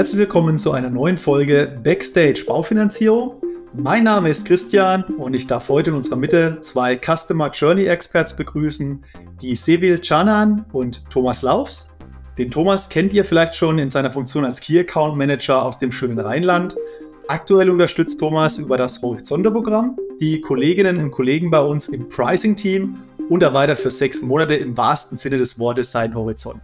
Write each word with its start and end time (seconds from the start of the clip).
Herzlich 0.00 0.20
willkommen 0.20 0.56
zu 0.56 0.72
einer 0.72 0.88
neuen 0.88 1.18
Folge 1.18 1.78
Backstage 1.84 2.44
Baufinanzierung. 2.46 3.34
Mein 3.74 4.04
Name 4.04 4.30
ist 4.30 4.46
Christian 4.46 5.02
und 5.18 5.34
ich 5.34 5.46
darf 5.46 5.68
heute 5.68 5.90
in 5.90 5.96
unserer 5.96 6.16
Mitte 6.16 6.56
zwei 6.62 6.96
Customer 6.96 7.50
Journey 7.50 7.84
Experts 7.84 8.34
begrüßen, 8.34 9.04
die 9.42 9.54
Sevil 9.54 9.98
Canan 9.98 10.64
und 10.72 11.04
Thomas 11.10 11.42
Laufs. 11.42 11.98
Den 12.38 12.50
Thomas 12.50 12.88
kennt 12.88 13.12
ihr 13.12 13.26
vielleicht 13.26 13.54
schon 13.54 13.78
in 13.78 13.90
seiner 13.90 14.10
Funktion 14.10 14.46
als 14.46 14.62
Key 14.62 14.78
Account 14.78 15.18
Manager 15.18 15.62
aus 15.62 15.78
dem 15.78 15.92
schönen 15.92 16.18
Rheinland. 16.18 16.78
Aktuell 17.28 17.68
unterstützt 17.68 18.18
Thomas 18.18 18.56
über 18.56 18.78
das 18.78 19.02
Horizonte-Programm 19.02 19.98
die 20.18 20.40
Kolleginnen 20.40 20.96
und 20.96 21.10
Kollegen 21.10 21.50
bei 21.50 21.60
uns 21.60 21.88
im 21.88 22.08
Pricing-Team 22.08 22.96
und 23.28 23.42
erweitert 23.42 23.78
für 23.78 23.90
sechs 23.90 24.22
Monate 24.22 24.54
im 24.54 24.78
wahrsten 24.78 25.18
Sinne 25.18 25.36
des 25.36 25.58
Wortes 25.58 25.90
seinen 25.90 26.14
Horizont. 26.14 26.62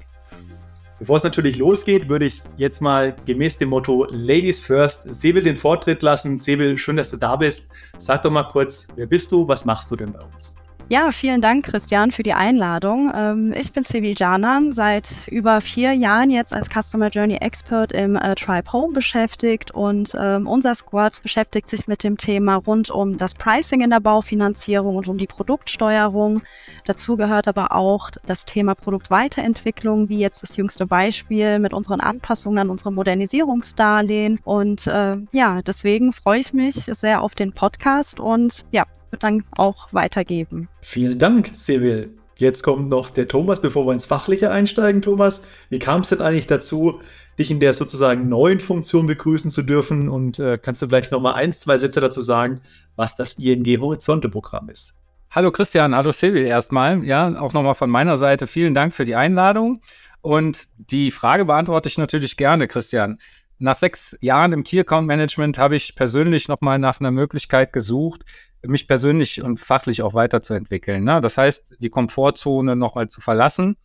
Bevor 0.99 1.19
es 1.19 1.25
natürlich 1.25 1.59
losgeht, 1.59 2.09
würde 2.09 2.25
ich 2.25 2.41
jetzt 2.57 2.81
mal 2.81 3.15
gemäß 3.27 3.59
dem 3.59 3.69
Motto 3.69 4.07
Ladies 4.11 4.61
First 4.61 5.13
Sebel 5.13 5.43
den 5.43 5.57
Vortritt 5.57 6.03
lassen. 6.03 6.39
Sebel, 6.39 6.79
schön, 6.79 6.97
dass 6.97 7.11
du 7.11 7.19
da 7.19 7.37
bist. 7.37 7.69
Sag 7.99 8.23
doch 8.23 8.31
mal 8.31 8.45
kurz, 8.45 8.89
wer 8.97 9.07
bist 9.07 9.31
du, 9.31 9.47
was 9.47 9.67
machst 9.67 9.91
du 9.91 9.97
denn 9.97 10.13
bei 10.13 10.21
uns? 10.21 10.57
Ja, 10.89 11.11
vielen 11.11 11.41
Dank, 11.41 11.65
Christian, 11.65 12.13
für 12.13 12.23
die 12.23 12.33
Einladung. 12.33 13.11
Ähm, 13.13 13.53
ich 13.59 13.73
bin 13.73 13.83
Sivi 13.83 14.15
Janan, 14.17 14.71
seit 14.71 15.27
über 15.27 15.61
vier 15.61 15.93
Jahren 15.95 16.31
jetzt 16.31 16.53
als 16.53 16.69
Customer 16.71 17.09
Journey 17.09 17.39
Expert 17.39 17.91
im 17.91 18.15
äh, 18.15 18.37
Tribe 18.37 18.73
Home 18.73 18.93
beschäftigt 18.93 19.73
und 19.73 20.17
ähm, 20.17 20.47
unser 20.47 20.77
Squad 20.77 21.21
beschäftigt 21.25 21.69
sich 21.69 21.89
mit 21.89 22.05
dem 22.05 22.17
Thema 22.17 22.55
rund 22.55 22.89
um 22.93 23.19
das 23.19 23.35
Pricing 23.35 23.81
in 23.81 23.91
der 23.91 23.99
Baufinanzierung 23.99 24.95
und 24.95 25.09
um 25.09 25.19
die 25.19 25.27
Produktsteuerung. 25.27 26.43
Dazu 26.85 27.17
gehört 27.17 27.49
aber 27.49 27.73
auch 27.73 28.11
das 28.25 28.45
Thema 28.45 28.77
Produktweiterentwicklung, 28.77 30.09
wie 30.09 30.21
jetzt 30.21 30.45
das 30.45 30.57
jüngste 30.57 30.87
Beispiel 30.87 31.59
mit 31.59 31.75
unseren 31.75 32.01
Anpassungen 32.01 32.61
an 32.61 32.71
unsere 32.71 32.93
Modernisierungsdarlehen. 32.93 34.39
Und 34.45 34.87
äh, 34.87 35.17
ja, 35.33 35.63
deswegen 35.63 36.13
freue 36.13 36.39
ich 36.39 36.53
mich 36.53 36.75
sehr 36.77 37.23
auf 37.23 37.35
den 37.35 37.53
Podcast 37.53 38.21
und 38.21 38.67
ja, 38.71 38.85
dann 39.19 39.45
auch 39.57 39.93
weitergeben. 39.93 40.69
Vielen 40.81 41.19
Dank, 41.19 41.51
Sevil. 41.53 42.17
Jetzt 42.39 42.63
kommt 42.63 42.91
noch 42.91 43.09
der 43.09 43.29
Thomas, 43.29 43.63
bevor 43.63 43.87
wir 43.87 43.93
ins 43.93 44.05
Fachliche 44.05 44.51
einsteigen. 44.51 45.01
Thomas, 45.01 45.47
wie 45.71 45.79
kam 45.79 46.03
es 46.03 46.11
denn 46.11 46.21
eigentlich 46.21 46.47
dazu, 46.47 47.01
dich 47.39 47.51
in 47.51 47.61
der 47.61 47.73
sozusagen 47.73 48.29
neuen 48.29 48.61
Funktion 48.61 49.07
begrüßen 49.07 49.51
zu 49.51 49.63
dürfen? 49.63 50.11
Und 50.11 50.39
äh, 50.39 50.59
kannst 50.59 50.83
du 50.83 50.87
vielleicht 50.89 51.13
noch 51.13 51.21
mal 51.21 51.33
eins, 51.33 51.61
zwei 51.61 51.79
Sätze 51.79 52.01
dazu 52.01 52.21
sagen, 52.21 52.61
was 52.95 53.17
das 53.17 53.39
ING 53.39 53.65
Horizonte-Programm 53.81 54.69
ist? 54.69 55.03
Hallo 55.31 55.51
Christian, 55.51 55.95
hallo 55.95 56.13
Silvi 56.13 56.45
erstmal. 56.45 57.05
Ja, 57.05 57.41
auch 57.41 57.53
nochmal 57.53 57.75
von 57.75 57.91
meiner 57.91 58.17
Seite 58.17 58.47
vielen 58.47 58.75
Dank 58.75 58.95
für 58.95 59.05
die 59.05 59.15
Einladung. 59.15 59.81
Und 60.21 60.69
die 60.77 61.11
Frage 61.11 61.47
beantworte 61.47 61.89
ich 61.89 61.99
natürlich 61.99 62.37
gerne, 62.37 62.69
Christian. 62.69 63.19
Nach 63.59 63.79
sechs 63.79 64.17
Jahren 64.21 64.53
im 64.53 64.65
Key 64.65 64.81
Account 64.81 65.07
Management 65.07 65.57
habe 65.57 65.77
ich 65.77 65.95
persönlich 65.95 66.49
nochmal 66.49 66.79
nach 66.79 67.01
einer 67.01 67.11
Möglichkeit 67.11 67.73
gesucht, 67.73 68.23
mich 68.69 68.89
persönlich 68.89 69.43
und 69.43 69.59
fachlich 69.59 70.03
auch 70.03 70.15
weiterzuentwickeln. 70.15 71.05
Ne? 71.05 71.21
Das 71.21 71.39
heißt, 71.39 71.77
die 71.79 71.91
Komfortzone 71.91 72.77
nochmal 72.77 73.09
zu 73.09 73.21
verlassen. 73.21 73.77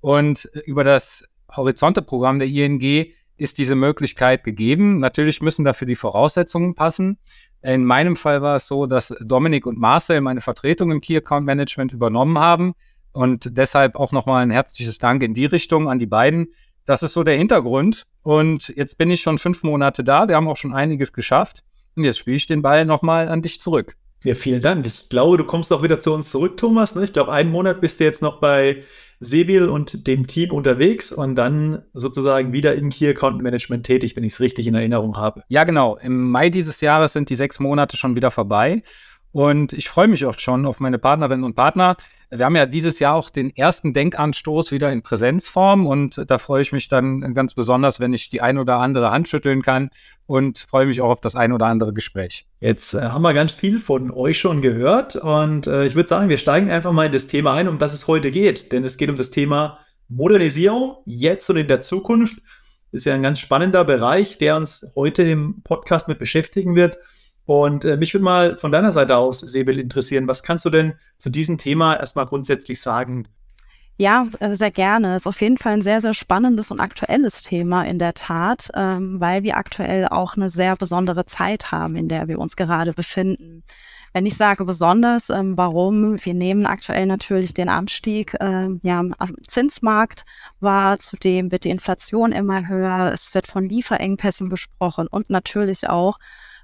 Und 0.00 0.44
über 0.64 0.84
das 0.84 1.24
Horizonte-Programm 1.54 2.38
der 2.38 2.48
ING 2.48 3.12
ist 3.36 3.58
diese 3.58 3.74
Möglichkeit 3.74 4.44
gegeben. 4.44 4.98
Natürlich 4.98 5.40
müssen 5.40 5.64
dafür 5.64 5.86
die 5.86 5.96
Voraussetzungen 5.96 6.74
passen. 6.74 7.18
In 7.62 7.84
meinem 7.84 8.16
Fall 8.16 8.42
war 8.42 8.56
es 8.56 8.68
so, 8.68 8.86
dass 8.86 9.14
Dominik 9.20 9.66
und 9.66 9.78
Marcel 9.78 10.20
meine 10.20 10.40
Vertretung 10.40 10.90
im 10.90 11.00
Key 11.00 11.16
Account 11.16 11.46
Management 11.46 11.92
übernommen 11.92 12.38
haben. 12.38 12.74
Und 13.12 13.56
deshalb 13.56 13.96
auch 13.96 14.12
nochmal 14.12 14.42
ein 14.42 14.50
herzliches 14.50 14.98
Dank 14.98 15.22
in 15.22 15.34
die 15.34 15.46
Richtung 15.46 15.88
an 15.88 15.98
die 15.98 16.06
beiden. 16.06 16.52
Das 16.84 17.02
ist 17.02 17.12
so 17.12 17.22
der 17.22 17.36
Hintergrund. 17.36 18.04
Und 18.22 18.68
jetzt 18.68 18.98
bin 18.98 19.10
ich 19.10 19.20
schon 19.20 19.38
fünf 19.38 19.62
Monate 19.62 20.04
da. 20.04 20.28
Wir 20.28 20.36
haben 20.36 20.48
auch 20.48 20.56
schon 20.56 20.74
einiges 20.74 21.12
geschafft. 21.12 21.64
Und 21.96 22.04
jetzt 22.04 22.18
spiele 22.18 22.36
ich 22.36 22.46
den 22.46 22.62
Ball 22.62 22.84
nochmal 22.84 23.28
an 23.28 23.42
dich 23.42 23.60
zurück. 23.60 23.96
Ja, 24.24 24.34
vielen 24.34 24.60
Dank. 24.60 24.84
Ich 24.86 25.08
glaube, 25.08 25.36
du 25.36 25.44
kommst 25.44 25.72
auch 25.72 25.82
wieder 25.82 26.00
zu 26.00 26.12
uns 26.12 26.30
zurück, 26.30 26.56
Thomas. 26.56 26.94
Ne? 26.94 27.04
Ich 27.04 27.12
glaube, 27.12 27.32
einen 27.32 27.50
Monat 27.50 27.80
bist 27.80 28.00
du 28.00 28.04
jetzt 28.04 28.20
noch 28.20 28.40
bei 28.40 28.82
Sebil 29.20 29.68
und 29.68 30.06
dem 30.06 30.26
Team 30.26 30.52
unterwegs 30.52 31.12
und 31.12 31.36
dann 31.36 31.82
sozusagen 31.92 32.52
wieder 32.52 32.74
im 32.74 32.90
Key 32.90 33.08
Account 33.08 33.42
Management 33.42 33.84
tätig, 33.84 34.16
wenn 34.16 34.24
ich 34.24 34.32
es 34.32 34.40
richtig 34.40 34.66
in 34.66 34.74
Erinnerung 34.74 35.16
habe. 35.16 35.42
Ja, 35.48 35.64
genau. 35.64 35.96
Im 35.96 36.30
Mai 36.30 36.50
dieses 36.50 36.80
Jahres 36.80 37.12
sind 37.12 37.30
die 37.30 37.34
sechs 37.34 37.58
Monate 37.58 37.96
schon 37.96 38.16
wieder 38.16 38.30
vorbei. 38.30 38.82
Und 39.32 39.72
ich 39.72 39.88
freue 39.88 40.08
mich 40.08 40.24
auch 40.24 40.38
schon 40.38 40.64
auf 40.64 40.80
meine 40.80 40.98
Partnerinnen 40.98 41.44
und 41.44 41.54
Partner. 41.54 41.96
Wir 42.30 42.44
haben 42.44 42.56
ja 42.56 42.66
dieses 42.66 42.98
Jahr 42.98 43.14
auch 43.14 43.30
den 43.30 43.54
ersten 43.56 43.92
Denkanstoß 43.92 44.72
wieder 44.72 44.90
in 44.92 45.02
Präsenzform 45.02 45.86
und 45.86 46.22
da 46.26 46.38
freue 46.38 46.62
ich 46.62 46.72
mich 46.72 46.88
dann 46.88 47.34
ganz 47.34 47.54
besonders, 47.54 48.00
wenn 48.00 48.12
ich 48.12 48.28
die 48.28 48.40
ein 48.40 48.58
oder 48.58 48.78
andere 48.78 49.10
Hand 49.10 49.28
schütteln 49.28 49.62
kann 49.62 49.90
und 50.26 50.58
freue 50.58 50.86
mich 50.86 51.00
auch 51.00 51.10
auf 51.10 51.20
das 51.20 51.36
ein 51.36 51.52
oder 51.52 51.66
andere 51.66 51.92
Gespräch. 51.92 52.46
Jetzt 52.60 52.94
äh, 52.94 53.00
haben 53.00 53.22
wir 53.22 53.32
ganz 53.32 53.54
viel 53.54 53.78
von 53.78 54.10
euch 54.10 54.38
schon 54.38 54.60
gehört 54.60 55.16
und 55.16 55.66
äh, 55.66 55.86
ich 55.86 55.94
würde 55.94 56.08
sagen, 56.08 56.28
wir 56.28 56.38
steigen 56.38 56.70
einfach 56.70 56.92
mal 56.92 57.06
in 57.06 57.12
das 57.12 57.28
Thema 57.28 57.54
ein, 57.54 57.68
um 57.68 57.78
das 57.78 57.94
es 57.94 58.08
heute 58.08 58.30
geht. 58.30 58.72
Denn 58.72 58.84
es 58.84 58.98
geht 58.98 59.08
um 59.08 59.16
das 59.16 59.30
Thema 59.30 59.78
Modernisierung 60.08 60.96
jetzt 61.04 61.48
und 61.50 61.56
in 61.56 61.68
der 61.68 61.80
Zukunft. 61.80 62.42
Ist 62.90 63.04
ja 63.04 63.14
ein 63.14 63.22
ganz 63.22 63.38
spannender 63.38 63.84
Bereich, 63.84 64.38
der 64.38 64.56
uns 64.56 64.92
heute 64.96 65.22
im 65.22 65.62
Podcast 65.62 66.08
mit 66.08 66.18
beschäftigen 66.18 66.74
wird. 66.74 66.98
Und 67.48 67.86
äh, 67.86 67.96
mich 67.96 68.12
würde 68.12 68.24
mal 68.24 68.58
von 68.58 68.72
deiner 68.72 68.92
Seite 68.92 69.16
aus, 69.16 69.40
Sebel, 69.40 69.78
interessieren, 69.78 70.28
was 70.28 70.42
kannst 70.42 70.66
du 70.66 70.70
denn 70.70 70.92
zu 71.16 71.30
diesem 71.30 71.56
Thema 71.56 71.98
erstmal 71.98 72.26
grundsätzlich 72.26 72.78
sagen? 72.78 73.26
Ja, 73.96 74.26
äh, 74.40 74.54
sehr 74.54 74.70
gerne. 74.70 75.16
Ist 75.16 75.26
auf 75.26 75.40
jeden 75.40 75.56
Fall 75.56 75.72
ein 75.72 75.80
sehr, 75.80 76.02
sehr 76.02 76.12
spannendes 76.12 76.70
und 76.70 76.78
aktuelles 76.78 77.40
Thema 77.40 77.84
in 77.84 77.98
der 77.98 78.12
Tat, 78.12 78.70
ähm, 78.74 79.18
weil 79.18 79.44
wir 79.44 79.56
aktuell 79.56 80.08
auch 80.08 80.36
eine 80.36 80.50
sehr 80.50 80.76
besondere 80.76 81.24
Zeit 81.24 81.72
haben, 81.72 81.96
in 81.96 82.10
der 82.10 82.28
wir 82.28 82.38
uns 82.38 82.54
gerade 82.54 82.92
befinden. 82.92 83.62
Wenn 84.12 84.26
ich 84.26 84.36
sage 84.36 84.66
besonders, 84.66 85.30
ähm, 85.30 85.56
warum? 85.56 86.22
Wir 86.22 86.34
nehmen 86.34 86.66
aktuell 86.66 87.06
natürlich 87.06 87.54
den 87.54 87.70
Anstieg 87.70 88.36
ähm, 88.40 88.78
ja, 88.82 88.98
am 89.00 89.34
Zinsmarkt 89.46 90.26
wahr. 90.60 90.98
Zudem 90.98 91.50
wird 91.50 91.64
die 91.64 91.70
Inflation 91.70 92.32
immer 92.32 92.68
höher. 92.68 93.10
Es 93.14 93.32
wird 93.32 93.46
von 93.46 93.64
Lieferengpässen 93.64 94.50
gesprochen 94.50 95.06
und 95.06 95.30
natürlich 95.30 95.88
auch 95.88 96.18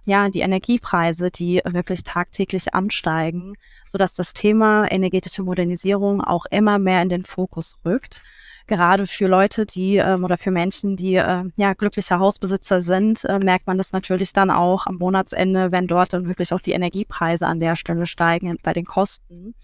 ja, 0.06 0.28
die 0.28 0.40
Energiepreise, 0.40 1.30
die 1.30 1.60
wirklich 1.64 2.02
tagtäglich 2.02 2.74
ansteigen, 2.74 3.54
so 3.84 3.98
dass 3.98 4.14
das 4.14 4.34
Thema 4.34 4.90
energetische 4.90 5.42
Modernisierung 5.42 6.20
auch 6.20 6.46
immer 6.50 6.78
mehr 6.78 7.02
in 7.02 7.08
den 7.08 7.24
Fokus 7.24 7.78
rückt. 7.84 8.22
Gerade 8.66 9.06
für 9.06 9.26
Leute, 9.26 9.66
die 9.66 9.96
ähm, 9.96 10.24
oder 10.24 10.38
für 10.38 10.50
Menschen, 10.50 10.96
die 10.96 11.16
äh, 11.16 11.44
ja 11.56 11.74
glückliche 11.74 12.18
Hausbesitzer 12.18 12.80
sind, 12.80 13.24
äh, 13.24 13.38
merkt 13.38 13.66
man 13.66 13.76
das 13.76 13.92
natürlich 13.92 14.32
dann 14.32 14.50
auch 14.50 14.86
am 14.86 14.96
Monatsende, 14.96 15.70
wenn 15.70 15.86
dort 15.86 16.14
dann 16.14 16.26
wirklich 16.26 16.52
auch 16.54 16.60
die 16.60 16.72
Energiepreise 16.72 17.46
an 17.46 17.60
der 17.60 17.76
Stelle 17.76 18.06
steigen 18.06 18.56
bei 18.62 18.72
den 18.72 18.86
Kosten. 18.86 19.54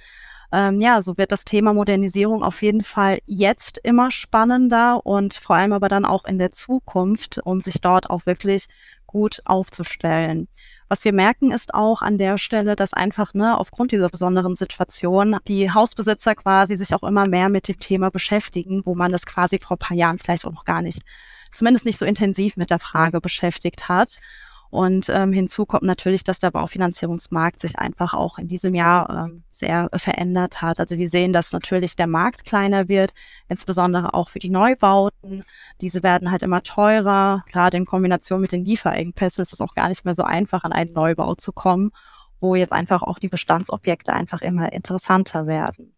Ähm, 0.53 0.81
ja, 0.81 1.01
so 1.01 1.17
wird 1.17 1.31
das 1.31 1.45
Thema 1.45 1.73
Modernisierung 1.73 2.43
auf 2.43 2.63
jeden 2.63 2.83
Fall 2.83 3.21
jetzt 3.27 3.79
immer 3.85 4.11
spannender 4.11 5.05
und 5.07 5.35
vor 5.35 5.57
allem 5.57 5.73
aber 5.73 5.89
dann 5.89 6.05
auch 6.05 6.25
in 6.25 6.39
der 6.39 6.51
Zukunft, 6.51 7.41
um 7.45 7.61
sich 7.61 7.81
dort 7.81 8.11
auch 8.11 8.27
wirklich 8.27 8.67
gut 9.07 9.43
aufzustellen. 9.45 10.49
Was 10.89 11.05
wir 11.05 11.13
merken 11.13 11.53
ist 11.53 11.75
auch 11.75 12.03
an 12.03 12.19
der 12.19 12.37
Stelle, 12.37 12.75
dass 12.75 12.93
einfach 12.93 13.33
ne, 13.33 13.59
aufgrund 13.59 13.93
dieser 13.93 14.09
besonderen 14.09 14.57
Situation 14.57 15.37
die 15.47 15.71
Hausbesitzer 15.73 16.35
quasi 16.35 16.77
sich 16.77 16.95
auch 16.95 17.05
immer 17.05 17.29
mehr 17.29 17.49
mit 17.49 17.69
dem 17.69 17.79
Thema 17.79 18.11
beschäftigen, 18.11 18.83
wo 18.85 18.95
man 18.95 19.13
das 19.13 19.27
quasi 19.27 19.59
vor 19.59 19.77
ein 19.77 19.79
paar 19.79 19.97
Jahren 19.97 20.19
vielleicht 20.19 20.45
auch 20.45 20.53
noch 20.53 20.65
gar 20.65 20.83
nicht, 20.83 21.03
zumindest 21.51 21.87
nicht 21.87 21.99
so 21.99 22.05
intensiv 22.05 22.57
mit 22.57 22.71
der 22.71 22.81
Frage 22.81 23.21
beschäftigt 23.21 23.89
hat. 23.89 24.19
Und 24.71 25.09
ähm, 25.09 25.33
hinzu 25.33 25.67
kommt 25.67 25.83
natürlich, 25.83 26.23
dass 26.23 26.39
der 26.39 26.53
Baufinanzierungsmarkt 26.53 27.59
sich 27.59 27.79
einfach 27.79 28.15
auch 28.15 28.39
in 28.39 28.47
diesem 28.47 28.75
Jahr 28.75 29.27
ähm, 29.27 29.43
sehr 29.49 29.91
verändert 29.97 30.63
hat. 30.63 30.79
Also 30.79 30.97
wir 30.97 31.09
sehen, 31.09 31.33
dass 31.33 31.53
natürlich 31.53 31.97
der 31.97 32.07
Markt 32.07 32.45
kleiner 32.47 32.89
wird, 32.89 33.13
insbesondere 33.49 34.15
auch 34.15 34.29
für 34.29 34.39
die 34.39 34.49
Neubauten. 34.49 35.43
Diese 35.81 36.05
werden 36.05 36.31
halt 36.31 36.43
immer 36.43 36.63
teurer. 36.63 37.43
Gerade 37.51 37.77
in 37.79 37.85
Kombination 37.85 38.41
mit 38.41 38.53
den 38.53 38.65
Lieferengpässen 38.65 39.43
ist 39.43 39.53
es 39.53 39.61
auch 39.61 39.75
gar 39.75 39.89
nicht 39.89 40.05
mehr 40.05 40.15
so 40.15 40.23
einfach, 40.23 40.63
an 40.63 40.73
einen 40.73 40.93
Neubau 40.93 41.35
zu 41.35 41.53
kommen, 41.53 41.91
wo 42.39 42.55
jetzt 42.55 42.73
einfach 42.73 43.03
auch 43.03 43.19
die 43.19 43.29
Bestandsobjekte 43.29 44.13
einfach 44.13 44.41
immer 44.41 44.73
interessanter 44.73 45.49
werden. 45.49 45.93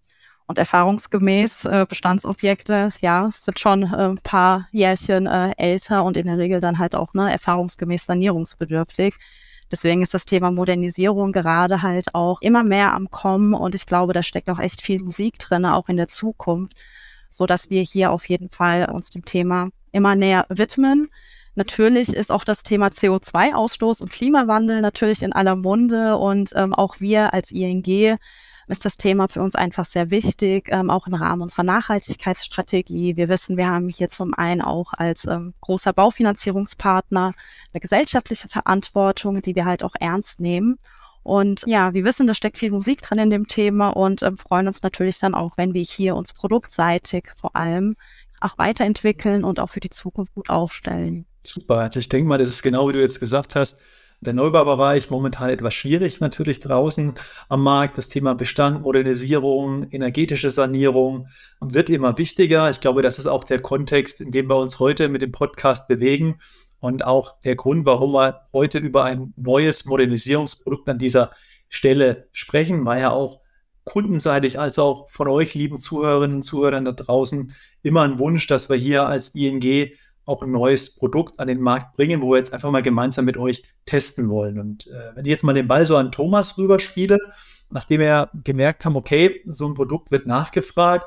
Und 0.46 0.58
erfahrungsgemäß 0.58 1.64
äh, 1.66 1.86
Bestandsobjekte, 1.88 2.90
ja, 3.00 3.30
sind 3.30 3.58
schon 3.58 3.84
äh, 3.84 4.08
ein 4.08 4.18
paar 4.22 4.68
Jährchen 4.72 5.26
äh, 5.26 5.52
älter 5.56 6.04
und 6.04 6.16
in 6.16 6.26
der 6.26 6.38
Regel 6.38 6.60
dann 6.60 6.78
halt 6.78 6.94
auch 6.94 7.14
ne, 7.14 7.32
erfahrungsgemäß 7.32 8.06
sanierungsbedürftig. 8.06 9.14
Deswegen 9.72 10.02
ist 10.02 10.12
das 10.12 10.26
Thema 10.26 10.50
Modernisierung 10.50 11.32
gerade 11.32 11.80
halt 11.80 12.14
auch 12.14 12.42
immer 12.42 12.62
mehr 12.62 12.92
am 12.92 13.10
Kommen 13.10 13.54
und 13.54 13.74
ich 13.74 13.86
glaube, 13.86 14.12
da 14.12 14.22
steckt 14.22 14.50
auch 14.50 14.58
echt 14.58 14.82
viel 14.82 15.02
Musik 15.02 15.38
drin, 15.38 15.64
auch 15.64 15.88
in 15.88 15.96
der 15.96 16.08
Zukunft, 16.08 16.76
so 17.30 17.46
dass 17.46 17.70
wir 17.70 17.80
hier 17.82 18.10
auf 18.10 18.28
jeden 18.28 18.50
Fall 18.50 18.90
uns 18.92 19.08
dem 19.08 19.24
Thema 19.24 19.70
immer 19.90 20.14
näher 20.14 20.44
widmen. 20.50 21.08
Natürlich 21.54 22.14
ist 22.14 22.30
auch 22.30 22.44
das 22.44 22.62
Thema 22.62 22.88
CO2-Ausstoß 22.88 24.02
und 24.02 24.12
Klimawandel 24.12 24.82
natürlich 24.82 25.22
in 25.22 25.32
aller 25.32 25.56
Munde 25.56 26.18
und 26.18 26.52
ähm, 26.54 26.74
auch 26.74 27.00
wir 27.00 27.32
als 27.32 27.50
ING 27.50 28.16
ist 28.68 28.84
das 28.84 28.96
Thema 28.96 29.28
für 29.28 29.42
uns 29.42 29.54
einfach 29.54 29.84
sehr 29.84 30.10
wichtig, 30.10 30.68
ähm, 30.70 30.90
auch 30.90 31.06
im 31.06 31.14
Rahmen 31.14 31.42
unserer 31.42 31.62
Nachhaltigkeitsstrategie. 31.62 33.16
Wir 33.16 33.28
wissen, 33.28 33.56
wir 33.56 33.68
haben 33.68 33.88
hier 33.88 34.08
zum 34.08 34.34
einen 34.34 34.62
auch 34.62 34.92
als 34.92 35.26
ähm, 35.26 35.54
großer 35.60 35.92
Baufinanzierungspartner 35.92 37.32
eine 37.72 37.80
gesellschaftliche 37.80 38.48
Verantwortung, 38.48 39.42
die 39.42 39.54
wir 39.54 39.64
halt 39.64 39.84
auch 39.84 39.94
ernst 39.98 40.40
nehmen. 40.40 40.78
Und 41.22 41.62
ja, 41.66 41.94
wir 41.94 42.04
wissen, 42.04 42.26
da 42.26 42.34
steckt 42.34 42.58
viel 42.58 42.70
Musik 42.72 43.02
drin 43.02 43.18
in 43.18 43.30
dem 43.30 43.46
Thema 43.46 43.90
und 43.90 44.22
ähm, 44.22 44.38
freuen 44.38 44.66
uns 44.66 44.82
natürlich 44.82 45.18
dann 45.18 45.34
auch, 45.34 45.56
wenn 45.56 45.74
wir 45.74 45.82
hier 45.82 46.16
uns 46.16 46.32
produktseitig 46.32 47.28
vor 47.36 47.54
allem 47.54 47.94
auch 48.40 48.58
weiterentwickeln 48.58 49.44
und 49.44 49.60
auch 49.60 49.70
für 49.70 49.80
die 49.80 49.90
Zukunft 49.90 50.34
gut 50.34 50.50
aufstellen. 50.50 51.26
Super. 51.44 51.78
Also 51.78 52.00
ich 52.00 52.08
denke 52.08 52.28
mal, 52.28 52.38
das 52.38 52.48
ist 52.48 52.62
genau 52.62 52.88
wie 52.88 52.92
du 52.92 53.00
jetzt 53.00 53.20
gesagt 53.20 53.54
hast. 53.54 53.78
Der 54.24 54.34
Neubaubereich 54.34 55.10
momentan 55.10 55.50
etwas 55.50 55.74
schwierig 55.74 56.20
natürlich 56.20 56.60
draußen 56.60 57.14
am 57.48 57.64
Markt. 57.64 57.98
Das 57.98 58.08
Thema 58.08 58.36
Bestand, 58.36 58.82
Modernisierung, 58.82 59.90
energetische 59.90 60.52
Sanierung 60.52 61.26
wird 61.58 61.90
immer 61.90 62.16
wichtiger. 62.18 62.70
Ich 62.70 62.78
glaube, 62.78 63.02
das 63.02 63.18
ist 63.18 63.26
auch 63.26 63.42
der 63.42 63.60
Kontext, 63.60 64.20
in 64.20 64.30
dem 64.30 64.48
wir 64.48 64.58
uns 64.58 64.78
heute 64.78 65.08
mit 65.08 65.22
dem 65.22 65.32
Podcast 65.32 65.88
bewegen 65.88 66.38
und 66.78 67.04
auch 67.04 67.40
der 67.40 67.56
Grund, 67.56 67.84
warum 67.84 68.12
wir 68.12 68.42
heute 68.52 68.78
über 68.78 69.02
ein 69.02 69.34
neues 69.36 69.86
Modernisierungsprodukt 69.86 70.88
an 70.88 70.98
dieser 70.98 71.32
Stelle 71.68 72.28
sprechen, 72.30 72.84
weil 72.84 73.00
ja 73.00 73.10
auch 73.10 73.40
kundenseitig 73.82 74.56
als 74.56 74.78
auch 74.78 75.10
von 75.10 75.26
euch, 75.26 75.54
lieben 75.54 75.80
Zuhörerinnen 75.80 76.36
und 76.36 76.42
Zuhörern 76.42 76.84
da 76.84 76.92
draußen, 76.92 77.52
immer 77.82 78.02
ein 78.02 78.20
Wunsch, 78.20 78.46
dass 78.46 78.70
wir 78.70 78.76
hier 78.76 79.04
als 79.04 79.34
ING 79.34 79.90
auch 80.24 80.42
ein 80.42 80.50
neues 80.50 80.96
Produkt 80.96 81.38
an 81.40 81.48
den 81.48 81.60
Markt 81.60 81.94
bringen, 81.96 82.20
wo 82.20 82.32
wir 82.32 82.38
jetzt 82.38 82.52
einfach 82.52 82.70
mal 82.70 82.82
gemeinsam 82.82 83.24
mit 83.24 83.36
euch 83.36 83.64
testen 83.86 84.28
wollen. 84.28 84.58
Und 84.58 84.86
äh, 84.86 85.16
wenn 85.16 85.24
ich 85.24 85.30
jetzt 85.30 85.44
mal 85.44 85.54
den 85.54 85.68
Ball 85.68 85.84
so 85.84 85.96
an 85.96 86.12
Thomas 86.12 86.56
rüberspiele, 86.58 87.18
nachdem 87.70 88.00
wir 88.00 88.30
gemerkt 88.44 88.84
haben, 88.84 88.96
okay, 88.96 89.42
so 89.46 89.66
ein 89.66 89.74
Produkt 89.74 90.10
wird 90.10 90.26
nachgefragt, 90.26 91.06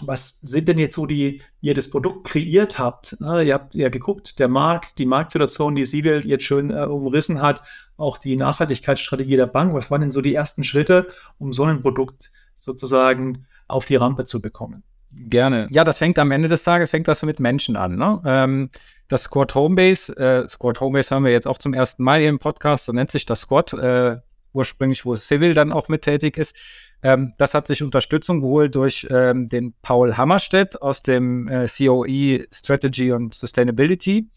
was 0.00 0.40
sind 0.40 0.68
denn 0.68 0.78
jetzt 0.78 0.94
so 0.94 1.06
die, 1.06 1.42
ihr 1.60 1.74
das 1.74 1.90
Produkt 1.90 2.26
kreiert 2.26 2.78
habt? 2.78 3.20
Ne? 3.20 3.44
Ihr 3.44 3.54
habt 3.54 3.74
ja 3.74 3.90
geguckt, 3.90 4.38
der 4.38 4.48
Markt, 4.48 4.98
die 4.98 5.06
Marktsituation, 5.06 5.74
die 5.74 5.84
Siebel 5.84 6.26
jetzt 6.26 6.44
schön 6.44 6.70
äh, 6.70 6.84
umrissen 6.84 7.42
hat, 7.42 7.62
auch 7.96 8.18
die 8.18 8.36
Nachhaltigkeitsstrategie 8.36 9.36
der 9.36 9.46
Bank. 9.46 9.74
Was 9.74 9.90
waren 9.90 10.00
denn 10.00 10.10
so 10.10 10.22
die 10.22 10.34
ersten 10.34 10.64
Schritte, 10.64 11.08
um 11.38 11.52
so 11.52 11.64
ein 11.64 11.82
Produkt 11.82 12.30
sozusagen 12.56 13.46
auf 13.68 13.84
die 13.84 13.96
Rampe 13.96 14.24
zu 14.24 14.40
bekommen? 14.40 14.82
Gerne. 15.14 15.68
Ja, 15.70 15.84
das 15.84 15.98
fängt 15.98 16.18
am 16.18 16.30
Ende 16.30 16.48
des 16.48 16.64
Tages, 16.64 16.90
fängt 16.90 17.08
das 17.08 17.22
mit 17.22 17.40
Menschen 17.40 17.76
an. 17.76 17.96
Ne? 17.96 18.22
Ähm, 18.24 18.70
das 19.08 19.24
Squad 19.24 19.54
Homebase, 19.54 20.16
äh, 20.16 20.48
Squad 20.48 20.80
Homebase 20.80 21.14
haben 21.14 21.24
wir 21.24 21.32
jetzt 21.32 21.46
auch 21.46 21.58
zum 21.58 21.74
ersten 21.74 22.02
Mal 22.02 22.20
hier 22.20 22.30
im 22.30 22.38
Podcast, 22.38 22.86
so 22.86 22.92
nennt 22.92 23.10
sich 23.10 23.26
das 23.26 23.42
Squad, 23.42 23.72
äh, 23.74 24.18
ursprünglich, 24.52 25.04
wo 25.04 25.14
Civil 25.14 25.54
dann 25.54 25.72
auch 25.72 25.88
mit 25.88 26.02
tätig 26.02 26.38
ist. 26.38 26.56
Ähm, 27.02 27.34
das 27.38 27.54
hat 27.54 27.66
sich 27.66 27.82
Unterstützung 27.82 28.40
geholt 28.40 28.74
durch 28.74 29.06
ähm, 29.10 29.48
den 29.48 29.74
Paul 29.82 30.16
Hammerstedt 30.16 30.80
aus 30.80 31.02
dem 31.02 31.48
äh, 31.48 31.66
COE 31.66 32.46
Strategy 32.52 33.12
und 33.12 33.34
Sustainability. 33.34 34.28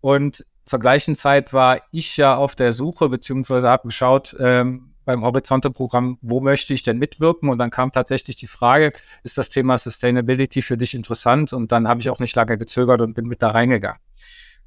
Und 0.00 0.46
zur 0.64 0.78
gleichen 0.78 1.16
Zeit 1.16 1.52
war 1.52 1.80
ich 1.90 2.16
ja 2.16 2.36
auf 2.36 2.54
der 2.54 2.72
Suche, 2.72 3.08
beziehungsweise 3.08 3.68
habe 3.68 3.88
geschaut, 3.88 4.36
ähm, 4.38 4.89
beim 5.04 5.22
Horizonte-Programm, 5.22 6.18
wo 6.20 6.40
möchte 6.40 6.74
ich 6.74 6.82
denn 6.82 6.98
mitwirken? 6.98 7.48
Und 7.48 7.58
dann 7.58 7.70
kam 7.70 7.92
tatsächlich 7.92 8.36
die 8.36 8.46
Frage, 8.46 8.92
ist 9.22 9.38
das 9.38 9.48
Thema 9.48 9.78
Sustainability 9.78 10.62
für 10.62 10.76
dich 10.76 10.94
interessant? 10.94 11.52
Und 11.52 11.72
dann 11.72 11.88
habe 11.88 12.00
ich 12.00 12.10
auch 12.10 12.18
nicht 12.18 12.36
lange 12.36 12.58
gezögert 12.58 13.00
und 13.00 13.14
bin 13.14 13.26
mit 13.26 13.42
da 13.42 13.50
reingegangen. 13.50 14.00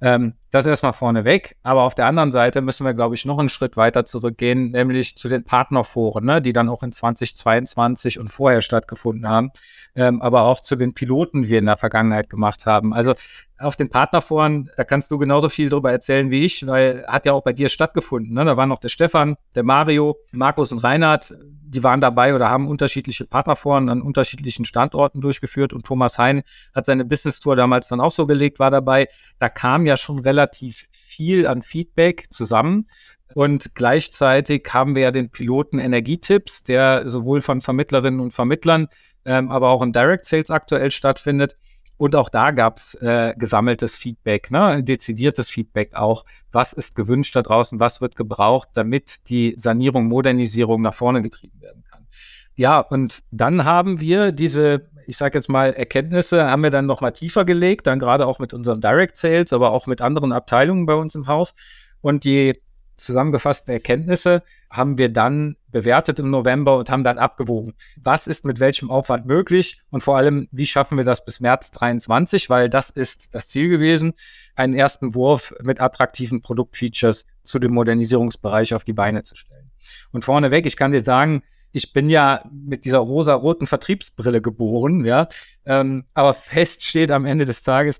Ähm, 0.04 0.34
das 0.52 0.66
erstmal 0.66 0.92
vorneweg. 0.92 1.56
Aber 1.64 1.84
auf 1.84 1.96
der 1.96 2.08
anderen 2.08 2.34
Seite 2.34 2.60
müssen 2.62 2.86
wir, 2.86 2.94
glaube 2.94 3.16
ich, 3.16 3.24
noch 3.24 3.40
einen 3.40 3.48
Schritt 3.48 3.78
weiter 3.78 4.04
zurückgehen, 4.04 4.72
nämlich 4.72 5.18
zu 5.18 5.30
den 5.30 5.46
Partnerforen, 5.46 6.26
ne, 6.26 6.42
die 6.42 6.52
dann 6.52 6.68
auch 6.68 6.84
in 6.84 6.92
2022 6.92 8.20
und 8.20 8.28
vorher 8.28 8.62
stattgefunden 8.62 9.30
haben, 9.30 9.52
ähm, 9.96 10.22
aber 10.22 10.42
auch 10.44 10.60
zu 10.60 10.76
den 10.76 10.94
Piloten, 10.94 11.44
die 11.44 11.50
wir 11.50 11.60
in 11.60 11.68
der 11.68 11.78
Vergangenheit 11.78 12.30
gemacht 12.30 12.66
haben. 12.66 12.94
Also 12.94 13.14
auf 13.58 13.78
den 13.78 13.90
Partnerforen, 13.90 14.70
da 14.76 14.84
kannst 14.84 15.10
du 15.10 15.18
genauso 15.18 15.48
viel 15.48 15.70
darüber 15.70 15.92
erzählen 15.92 16.30
wie 16.30 16.44
ich, 16.44 16.68
weil 16.68 17.06
hat 17.08 17.26
ja 17.26 17.32
auch 17.32 17.44
bei 17.44 17.54
dir 17.54 17.70
stattgefunden. 17.70 18.34
Ne? 18.34 18.44
Da 18.44 18.58
waren 18.58 18.70
noch 18.70 18.80
der 18.80 18.90
Stefan, 18.90 19.38
der 19.56 19.64
Mario, 19.64 20.18
Markus 20.34 20.74
und 20.74 20.80
Reinhard, 20.80 21.34
die 21.74 21.84
waren 21.84 22.02
dabei 22.02 22.36
oder 22.36 22.50
haben 22.50 22.68
unterschiedliche 22.68 23.26
Partnerforen 23.26 23.90
an 23.90 24.02
unterschiedlichen 24.02 24.66
Standorten 24.66 25.22
durchgeführt 25.22 25.74
und 25.74 25.86
Thomas 25.86 26.20
Hein 26.20 26.44
hat 26.74 26.86
seine 26.86 27.06
Business 27.06 27.40
Tour 27.40 27.56
damals 27.56 27.88
dann 27.88 28.00
auch 28.00 28.12
so 28.12 28.28
gelegt, 28.28 28.60
war 28.60 28.72
dabei. 28.72 29.08
Da 29.40 29.50
kam 29.50 29.86
ja 29.86 29.93
schon 29.98 30.20
relativ 30.20 30.86
viel 30.92 31.48
an 31.48 31.62
Feedback 31.62 32.28
zusammen. 32.32 32.88
Und 33.34 33.74
gleichzeitig 33.74 34.70
haben 34.72 34.96
wir 34.96 35.04
ja 35.04 35.12
den 35.12 35.30
Piloten 35.30 35.80
Energietipps, 35.80 36.64
der 36.64 37.10
sowohl 37.10 37.42
von 37.42 37.62
Vermittlerinnen 37.62 38.20
und 38.20 38.34
Vermittlern, 38.34 38.88
ähm, 39.26 39.50
aber 39.50 39.70
auch 39.70 39.82
in 39.82 39.92
Direct 39.92 40.26
Sales 40.26 40.52
aktuell 40.52 40.92
stattfindet. 40.92 41.56
Und 41.98 42.16
auch 42.16 42.30
da 42.30 42.52
gab 42.52 42.78
es 42.78 42.96
äh, 42.96 43.34
gesammeltes 43.38 43.96
Feedback, 43.96 44.52
ne? 44.52 44.84
dezidiertes 44.84 45.50
Feedback 45.50 45.94
auch. 45.94 46.26
Was 46.52 46.74
ist 46.74 46.96
gewünscht 46.96 47.36
da 47.36 47.42
draußen? 47.42 47.80
Was 47.80 48.02
wird 48.02 48.16
gebraucht, 48.16 48.70
damit 48.74 49.30
die 49.30 49.56
Sanierung, 49.58 50.08
Modernisierung 50.08 50.82
nach 50.82 50.94
vorne 50.94 51.22
getrieben 51.22 51.62
werden 51.62 51.84
kann? 51.90 52.08
Ja, 52.56 52.80
und 52.80 53.24
dann 53.32 53.66
haben 53.66 54.00
wir 54.00 54.32
diese, 54.32 54.90
ich 55.08 55.18
sage 55.18 55.38
jetzt 55.38 55.50
mal, 55.50 55.74
Erkenntnisse, 55.74 56.50
haben 56.50 56.64
wir 56.64 56.70
dann 56.70 56.86
noch 56.86 57.02
mal 57.02 57.12
tiefer 57.12 57.46
gelegt, 57.46 57.88
dann 57.88 58.00
gerade 58.00 58.28
auch 58.28 58.40
mit 58.40 58.54
unserem 58.54 58.80
Direct 58.80 59.18
Sales, 59.18 59.54
aber 59.54 59.72
auch 59.72 59.88
mit 59.88 60.02
anderen 60.02 60.32
Abteilungen 60.32 60.86
bei 60.86 60.94
uns 60.94 61.16
im 61.16 61.28
Haus. 61.28 61.54
Und 62.02 62.24
die 62.24 62.60
zusammengefassten 62.98 63.74
Erkenntnisse 63.74 64.44
haben 64.70 64.98
wir 64.98 65.12
dann 65.12 65.58
bewertet 65.72 66.20
im 66.20 66.30
November 66.30 66.78
und 66.78 66.90
haben 66.90 67.04
dann 67.04 67.18
abgewogen, 67.18 67.74
was 68.02 68.28
ist 68.28 68.46
mit 68.46 68.60
welchem 68.60 68.92
Aufwand 68.92 69.26
möglich 69.26 69.82
und 69.90 70.02
vor 70.02 70.18
allem, 70.18 70.48
wie 70.52 70.66
schaffen 70.66 70.98
wir 70.98 71.06
das 71.06 71.26
bis 71.26 71.40
März 71.40 71.72
23, 71.72 72.50
weil 72.50 72.70
das 72.70 72.90
ist 72.90 73.34
das 73.34 73.50
Ziel 73.50 73.70
gewesen, 73.70 74.14
einen 74.56 74.76
ersten 74.76 75.16
Wurf 75.16 75.54
mit 75.62 75.82
attraktiven 75.82 76.42
Produktfeatures 76.42 77.26
zu 77.44 77.60
dem 77.60 77.74
Modernisierungsbereich 77.74 78.74
auf 78.74 78.84
die 78.84 78.94
Beine 78.94 79.24
zu 79.24 79.36
stellen. 79.36 79.72
Und 80.12 80.24
vorneweg, 80.24 80.66
ich 80.66 80.78
kann 80.78 80.92
dir 80.92 81.04
sagen, 81.04 81.44
ich 81.74 81.92
bin 81.92 82.08
ja 82.08 82.46
mit 82.52 82.86
dieser 82.86 83.00
rosa-roten 83.00 83.68
Vertriebsbrille 83.68 84.42
geboren, 84.42 85.04
ja, 85.04 85.28
ähm, 85.66 86.06
aber 86.14 86.34
fest 86.34 86.84
steht 86.84 87.12
am 87.12 87.26
Ende 87.26 87.46
des 87.46 87.64
Tages, 87.64 88.00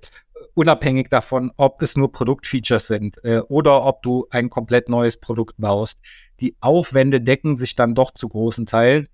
unabhängig 0.54 1.08
davon, 1.08 1.50
ob 1.56 1.82
es 1.82 1.96
nur 1.96 2.12
Produktfeatures 2.12 2.86
sind 2.86 3.22
äh, 3.24 3.40
oder 3.48 3.84
ob 3.84 4.02
du 4.02 4.26
ein 4.30 4.48
komplett 4.48 4.88
neues 4.88 5.18
Produkt 5.18 5.56
baust. 5.58 5.98
Die 6.40 6.56
Aufwände 6.60 7.20
decken 7.20 7.56
sich 7.56 7.74
dann 7.74 7.94
doch 7.94 8.12
zu 8.12 8.28
großen 8.28 8.64
Teil. 8.64 9.08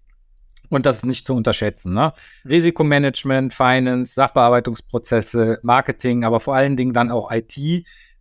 Und 0.68 0.86
das 0.86 0.98
ist 0.98 1.06
nicht 1.06 1.26
zu 1.26 1.34
unterschätzen. 1.34 1.94
Ne? 1.94 2.12
Risikomanagement, 2.48 3.52
Finance, 3.52 4.14
Sachbearbeitungsprozesse, 4.14 5.58
Marketing, 5.62 6.22
aber 6.22 6.38
vor 6.38 6.54
allen 6.54 6.76
Dingen 6.76 6.92
dann 6.92 7.10
auch 7.10 7.32
IT. 7.32 7.58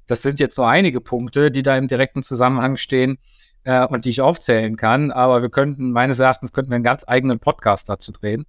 Das 0.08 0.24
sind 0.24 0.40
jetzt 0.40 0.58
nur 0.58 0.68
einige 0.68 1.00
Punkte, 1.00 1.52
die 1.52 1.62
da 1.62 1.78
im 1.78 1.88
direkten 1.88 2.24
Zusammenhang 2.24 2.76
stehen 2.76 3.20
äh, 3.64 3.86
und 3.86 4.06
die 4.06 4.10
ich 4.10 4.22
aufzählen 4.22 4.76
kann. 4.78 5.12
Aber 5.12 5.42
wir 5.42 5.50
könnten, 5.50 5.92
meines 5.92 6.20
Erachtens, 6.20 6.52
könnten 6.54 6.72
wir 6.72 6.76
einen 6.76 6.84
ganz 6.84 7.04
eigenen 7.08 7.40
Podcast 7.40 7.90
dazu 7.90 8.12
drehen. 8.12 8.46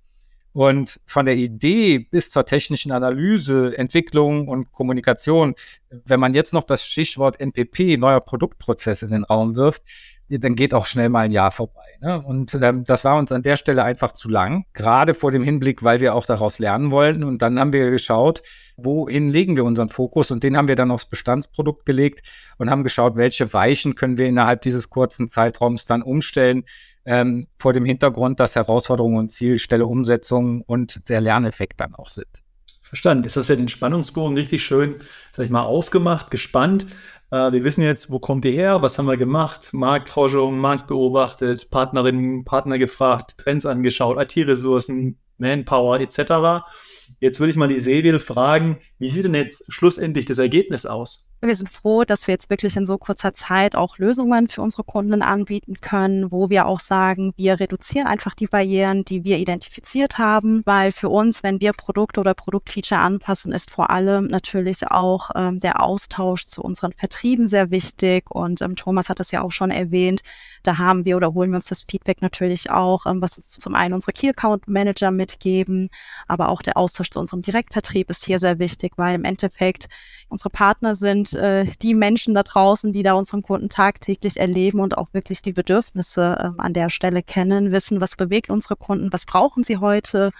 Und 0.52 1.00
von 1.06 1.26
der 1.26 1.36
Idee 1.36 2.00
bis 2.00 2.30
zur 2.30 2.44
technischen 2.44 2.90
Analyse, 2.90 3.76
Entwicklung 3.78 4.48
und 4.48 4.72
Kommunikation, 4.72 5.54
wenn 5.90 6.18
man 6.18 6.34
jetzt 6.34 6.52
noch 6.52 6.64
das 6.64 6.84
Stichwort 6.84 7.38
NPP, 7.38 7.96
neuer 7.96 8.20
Produktprozess, 8.20 9.02
in 9.02 9.10
den 9.10 9.24
Raum 9.24 9.54
wirft, 9.54 9.82
dann 10.28 10.56
geht 10.56 10.74
auch 10.74 10.86
schnell 10.86 11.08
mal 11.08 11.20
ein 11.20 11.30
Jahr 11.30 11.52
vorbei. 11.52 11.79
Ne? 12.00 12.20
Und 12.22 12.54
ähm, 12.54 12.84
das 12.84 13.04
war 13.04 13.18
uns 13.18 13.30
an 13.30 13.42
der 13.42 13.56
Stelle 13.56 13.84
einfach 13.84 14.12
zu 14.12 14.28
lang, 14.28 14.64
gerade 14.72 15.14
vor 15.14 15.30
dem 15.30 15.42
Hinblick, 15.42 15.82
weil 15.82 16.00
wir 16.00 16.14
auch 16.14 16.24
daraus 16.24 16.58
lernen 16.58 16.90
wollten. 16.90 17.24
Und 17.24 17.42
dann 17.42 17.58
haben 17.58 17.72
wir 17.72 17.90
geschaut, 17.90 18.42
wohin 18.76 19.28
legen 19.28 19.56
wir 19.56 19.64
unseren 19.64 19.90
Fokus? 19.90 20.30
Und 20.30 20.42
den 20.42 20.56
haben 20.56 20.68
wir 20.68 20.76
dann 20.76 20.90
aufs 20.90 21.06
Bestandsprodukt 21.06 21.84
gelegt 21.84 22.26
und 22.56 22.70
haben 22.70 22.84
geschaut, 22.84 23.16
welche 23.16 23.52
Weichen 23.52 23.94
können 23.94 24.18
wir 24.18 24.26
innerhalb 24.26 24.62
dieses 24.62 24.88
kurzen 24.88 25.28
Zeitraums 25.28 25.84
dann 25.84 26.02
umstellen, 26.02 26.64
ähm, 27.04 27.46
vor 27.56 27.72
dem 27.72 27.84
Hintergrund, 27.84 28.40
dass 28.40 28.56
Herausforderungen 28.56 29.18
und 29.18 29.30
Ziel 29.30 29.58
schnelle 29.58 29.86
Umsetzung 29.86 30.62
und 30.62 31.08
der 31.08 31.20
Lerneffekt 31.20 31.80
dann 31.80 31.94
auch 31.94 32.08
sind. 32.08 32.42
Verstanden. 32.90 33.22
Ist 33.22 33.36
das 33.36 33.46
ja 33.46 33.54
den 33.54 33.68
Spannungsbogen 33.68 34.36
richtig 34.36 34.64
schön, 34.64 34.96
sag 35.30 35.44
ich 35.44 35.50
mal, 35.50 35.62
aufgemacht, 35.62 36.32
gespannt. 36.32 36.86
Äh, 37.30 37.52
wir 37.52 37.62
wissen 37.62 37.82
jetzt, 37.82 38.10
wo 38.10 38.18
kommt 38.18 38.44
ihr 38.44 38.50
her, 38.50 38.82
was 38.82 38.98
haben 38.98 39.06
wir 39.06 39.16
gemacht, 39.16 39.68
Marktforschung, 39.70 40.58
Markt 40.58 40.88
beobachtet, 40.88 41.70
Partnerinnen, 41.70 42.44
Partner 42.44 42.78
gefragt, 42.78 43.38
Trends 43.38 43.64
angeschaut, 43.64 44.20
IT-Ressourcen, 44.20 45.20
Manpower 45.38 46.00
etc. 46.00 46.64
Jetzt 47.20 47.38
würde 47.38 47.52
ich 47.52 47.56
mal 47.56 47.68
die 47.68 47.78
Sevil 47.78 48.18
fragen, 48.18 48.80
wie 48.98 49.08
sieht 49.08 49.24
denn 49.24 49.34
jetzt 49.34 49.72
schlussendlich 49.72 50.26
das 50.26 50.38
Ergebnis 50.38 50.84
aus? 50.84 51.29
Wir 51.42 51.54
sind 51.54 51.70
froh, 51.70 52.04
dass 52.04 52.26
wir 52.26 52.34
jetzt 52.34 52.50
wirklich 52.50 52.76
in 52.76 52.84
so 52.84 52.98
kurzer 52.98 53.32
Zeit 53.32 53.74
auch 53.74 53.96
Lösungen 53.96 54.48
für 54.48 54.60
unsere 54.60 54.84
Kunden 54.84 55.22
anbieten 55.22 55.76
können, 55.80 56.30
wo 56.30 56.50
wir 56.50 56.66
auch 56.66 56.80
sagen, 56.80 57.32
wir 57.34 57.58
reduzieren 57.58 58.06
einfach 58.06 58.34
die 58.34 58.46
Barrieren, 58.46 59.06
die 59.06 59.24
wir 59.24 59.38
identifiziert 59.38 60.18
haben, 60.18 60.60
weil 60.66 60.92
für 60.92 61.08
uns, 61.08 61.42
wenn 61.42 61.58
wir 61.58 61.72
Produkte 61.72 62.20
oder 62.20 62.34
Produktfeature 62.34 63.00
anpassen, 63.00 63.52
ist 63.52 63.70
vor 63.70 63.88
allem 63.88 64.26
natürlich 64.26 64.88
auch 64.88 65.30
ähm, 65.34 65.60
der 65.60 65.82
Austausch 65.82 66.46
zu 66.46 66.62
unseren 66.62 66.92
Vertrieben 66.92 67.48
sehr 67.48 67.70
wichtig. 67.70 68.30
Und 68.30 68.60
ähm, 68.60 68.76
Thomas 68.76 69.08
hat 69.08 69.18
das 69.18 69.30
ja 69.30 69.40
auch 69.40 69.52
schon 69.52 69.70
erwähnt. 69.70 70.20
Da 70.62 70.76
haben 70.76 71.06
wir 71.06 71.16
oder 71.16 71.32
holen 71.32 71.52
wir 71.52 71.56
uns 71.56 71.68
das 71.68 71.84
Feedback 71.84 72.20
natürlich 72.20 72.70
auch, 72.70 73.06
ähm, 73.06 73.22
was 73.22 73.38
uns 73.38 73.48
zum 73.48 73.74
einen 73.74 73.94
unsere 73.94 74.12
Key 74.12 74.28
Account 74.28 74.68
Manager 74.68 75.10
mitgeben, 75.10 75.88
aber 76.28 76.50
auch 76.50 76.60
der 76.60 76.76
Austausch 76.76 77.08
zu 77.08 77.18
unserem 77.18 77.40
Direktvertrieb 77.40 78.10
ist 78.10 78.26
hier 78.26 78.38
sehr 78.38 78.58
wichtig, 78.58 78.92
weil 78.96 79.14
im 79.14 79.24
Endeffekt 79.24 79.88
unsere 80.28 80.50
Partner 80.50 80.94
sind 80.94 81.29
äh, 81.34 81.66
die 81.82 81.94
Menschen 81.94 82.34
da 82.34 82.42
draußen, 82.42 82.92
die 82.92 83.02
da 83.02 83.14
unseren 83.14 83.42
Kunden 83.42 83.68
tagtäglich 83.68 84.38
erleben 84.38 84.80
und 84.80 84.96
auch 84.96 85.08
wirklich 85.12 85.42
die 85.42 85.52
Bedürfnisse 85.52 86.54
äh, 86.56 86.60
an 86.60 86.72
der 86.72 86.90
Stelle 86.90 87.22
kennen, 87.22 87.72
wissen, 87.72 88.00
was 88.00 88.16
bewegt 88.16 88.50
unsere 88.50 88.76
Kunden, 88.76 89.12
was 89.12 89.26
brauchen 89.26 89.64
sie 89.64 89.78
heute 89.78 90.30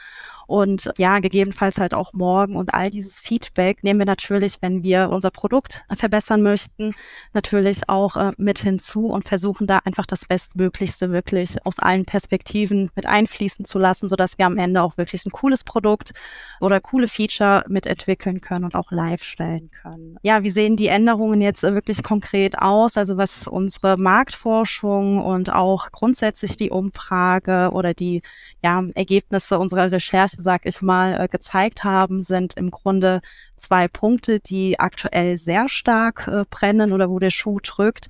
und 0.51 0.91
ja, 0.99 1.21
gegebenenfalls 1.21 1.79
halt 1.79 1.95
auch 1.95 2.13
morgen. 2.13 2.57
Und 2.57 2.75
all 2.75 2.91
dieses 2.91 3.21
Feedback 3.21 3.85
nehmen 3.85 4.01
wir 4.01 4.07
natürlich, 4.07 4.61
wenn 4.61 4.83
wir 4.83 5.09
unser 5.11 5.31
Produkt 5.31 5.85
verbessern 5.95 6.43
möchten, 6.43 6.93
natürlich 7.33 7.89
auch 7.89 8.17
äh, 8.17 8.33
mit 8.37 8.59
hinzu 8.59 9.07
und 9.07 9.29
versuchen 9.29 9.69
da 9.69 9.79
einfach 9.85 10.07
das 10.07 10.25
Bestmöglichste 10.25 11.13
wirklich 11.13 11.65
aus 11.65 11.79
allen 11.79 12.05
Perspektiven 12.05 12.91
mit 12.97 13.07
einfließen 13.07 13.65
zu 13.65 13.79
lassen, 13.79 14.09
sodass 14.09 14.39
wir 14.39 14.47
am 14.47 14.59
Ende 14.59 14.83
auch 14.83 14.97
wirklich 14.97 15.25
ein 15.25 15.31
cooles 15.31 15.63
Produkt 15.63 16.15
oder 16.61 16.81
coole 16.81 17.07
Feature 17.07 17.65
mitentwickeln 17.69 18.41
können 18.41 18.65
und 18.65 18.75
auch 18.75 18.91
live 18.91 19.23
stellen 19.23 19.71
können. 19.71 20.17
Ja, 20.23 20.43
wie 20.43 20.51
sehen 20.51 20.75
die 20.77 20.89
Änderungen 20.89 21.41
jetzt 21.41 21.63
wirklich 21.63 22.03
konkret 22.03 22.59
aus? 22.59 22.97
Also 22.97 23.17
was 23.17 23.47
unsere 23.47 23.97
Marktforschung 23.99 25.25
und 25.25 25.53
auch 25.53 25.93
grundsätzlich 25.93 26.57
die 26.57 26.71
Umfrage 26.71 27.71
oder 27.73 27.95
die 27.95 28.23
ja, 28.65 28.83
Ergebnisse 28.97 29.57
unserer 29.61 29.93
Recherche 29.93 30.40
sag 30.41 30.67
ich 30.67 30.83
mal, 30.83 31.21
äh, 31.21 31.29
gezeigt 31.29 31.85
haben, 31.85 32.23
sind 32.23 32.55
im 32.55 32.71
Grunde 32.71 33.21
zwei 33.57 33.89
Punkte, 33.89 34.41
die 34.41 34.81
aktuell 34.81 35.37
sehr 35.37 35.69
stark 35.69 36.29
äh, 36.29 36.45
brennen 36.51 36.93
oder 36.93 37.11
wo 37.11 37.19
der 37.19 37.31
Schuh 37.31 37.59
drückt 37.63 38.09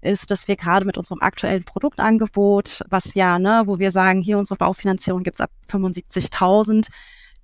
ist, 0.00 0.30
dass 0.30 0.46
wir 0.48 0.56
gerade 0.56 0.86
mit 0.86 0.96
unserem 0.96 1.20
aktuellen 1.20 1.64
Produktangebot, 1.64 2.84
was 2.88 3.14
ja, 3.14 3.38
ne, 3.38 3.62
wo 3.66 3.78
wir 3.78 3.90
sagen, 3.90 4.20
hier 4.20 4.38
unsere 4.38 4.56
Baufinanzierung 4.56 5.22
gibt's 5.22 5.40
ab 5.40 5.50
75.000, 5.70 6.88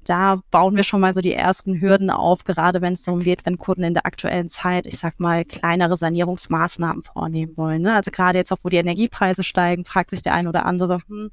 da 0.05 0.41
bauen 0.51 0.77
wir 0.77 0.85
schon 0.85 1.01
mal 1.01 1.15
so 1.15 1.21
die 1.21 1.35
ersten 1.35 1.81
Hürden 1.81 2.11
auf, 2.11 2.45
gerade 2.45 2.81
wenn 2.83 2.93
es 2.93 3.03
darum 3.03 3.21
geht, 3.21 3.45
wenn 3.47 3.59
Kunden 3.59 3.85
in 3.85 3.95
der 3.95 4.07
aktuellen 4.07 4.49
Zeit, 4.49 4.87
ich 4.87 4.99
sag 4.99 5.21
mal, 5.21 5.45
kleinere 5.45 5.97
Sanierungsmaßnahmen 5.97 7.03
vornehmen 7.03 7.57
wollen. 7.57 7.83
Ne? 7.83 7.95
Also 7.95 8.11
gerade 8.11 8.39
jetzt 8.39 8.53
auch, 8.53 8.59
wo 8.63 8.69
die 8.69 8.77
Energiepreise 8.77 9.45
steigen, 9.45 9.85
fragt 9.85 10.11
sich 10.11 10.23
der 10.23 10.35
ein 10.35 10.49
oder 10.49 10.67
andere, 10.67 10.99
hm, 11.09 11.31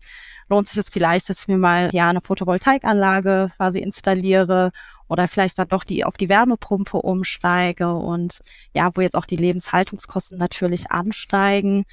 lohnt 0.49 0.67
sich 0.67 0.77
es 0.77 0.89
vielleicht, 0.89 1.29
dass 1.29 1.41
ich 1.41 1.47
mir 1.47 1.57
mal 1.57 1.89
ja 1.93 2.09
eine 2.09 2.21
Photovoltaikanlage 2.21 3.51
quasi 3.57 3.79
installiere 3.79 4.71
oder 5.07 5.27
vielleicht 5.27 5.59
dann 5.59 5.67
doch 5.67 5.83
die 5.83 6.05
auf 6.05 6.17
die 6.17 6.29
Wärmepumpe 6.29 6.97
umsteige 6.97 7.89
und 7.89 8.39
ja, 8.73 8.91
wo 8.95 9.01
jetzt 9.01 9.15
auch 9.15 9.25
die 9.25 9.35
Lebenshaltungskosten 9.35 10.37
natürlich 10.37 10.91
ansteigen, 10.91 11.83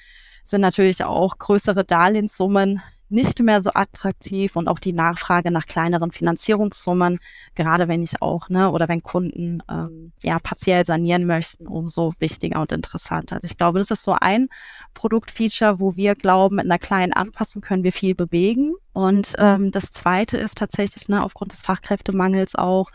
sind 0.45 0.61
natürlich 0.61 1.05
auch 1.05 1.39
größere 1.39 1.85
Darlehenssummen 1.85 2.81
nicht 3.11 3.41
mehr 3.41 3.61
so 3.61 3.71
attraktiv 3.73 4.57
und 4.57 4.69
auch 4.69 4.79
die 4.79 4.93
Nachfrage 4.93 5.51
nach 5.51 5.67
kleineren 5.67 6.13
Finanzierungssummen, 6.13 7.19
gerade 7.55 7.89
wenn 7.89 8.03
ich 8.03 8.21
auch, 8.23 8.49
ne, 8.49 8.71
oder 8.71 8.89
wenn 8.89 9.03
Kunden 9.03 9.63
ähm, 9.71 10.13
ja 10.23 10.39
partiell 10.39 10.85
sanieren 10.85 11.27
möchten, 11.27 11.67
umso 11.67 12.13
wichtiger 12.19 12.61
und 12.61 12.73
interessanter. 12.73 13.37
Also 13.37 13.47
ich 13.47 13.57
glaube, 13.57 13.79
das 13.79 13.91
ist 13.91 14.03
so 14.03 14.17
ein 14.21 14.49
Produktfeature, 14.95 15.81
wo 15.81 15.97
wir 15.97 16.15
glauben, 16.15 16.57
mit 16.57 16.67
einer 16.67 16.79
kleinen 16.79 17.13
Anpassung 17.13 17.63
können 17.63 17.85
wir 17.85 17.93
viel 17.93 18.15
bewegen. 18.15 18.75
Und 18.93 19.35
ähm, 19.39 19.71
das 19.71 19.93
zweite 19.93 20.37
ist 20.37 20.59
tatsächlich, 20.59 21.09
ne, 21.09 21.23
aufgrund 21.23 21.53
des 21.53 21.63
Fachkräftemangels 21.63 22.57
auch, 22.57 22.91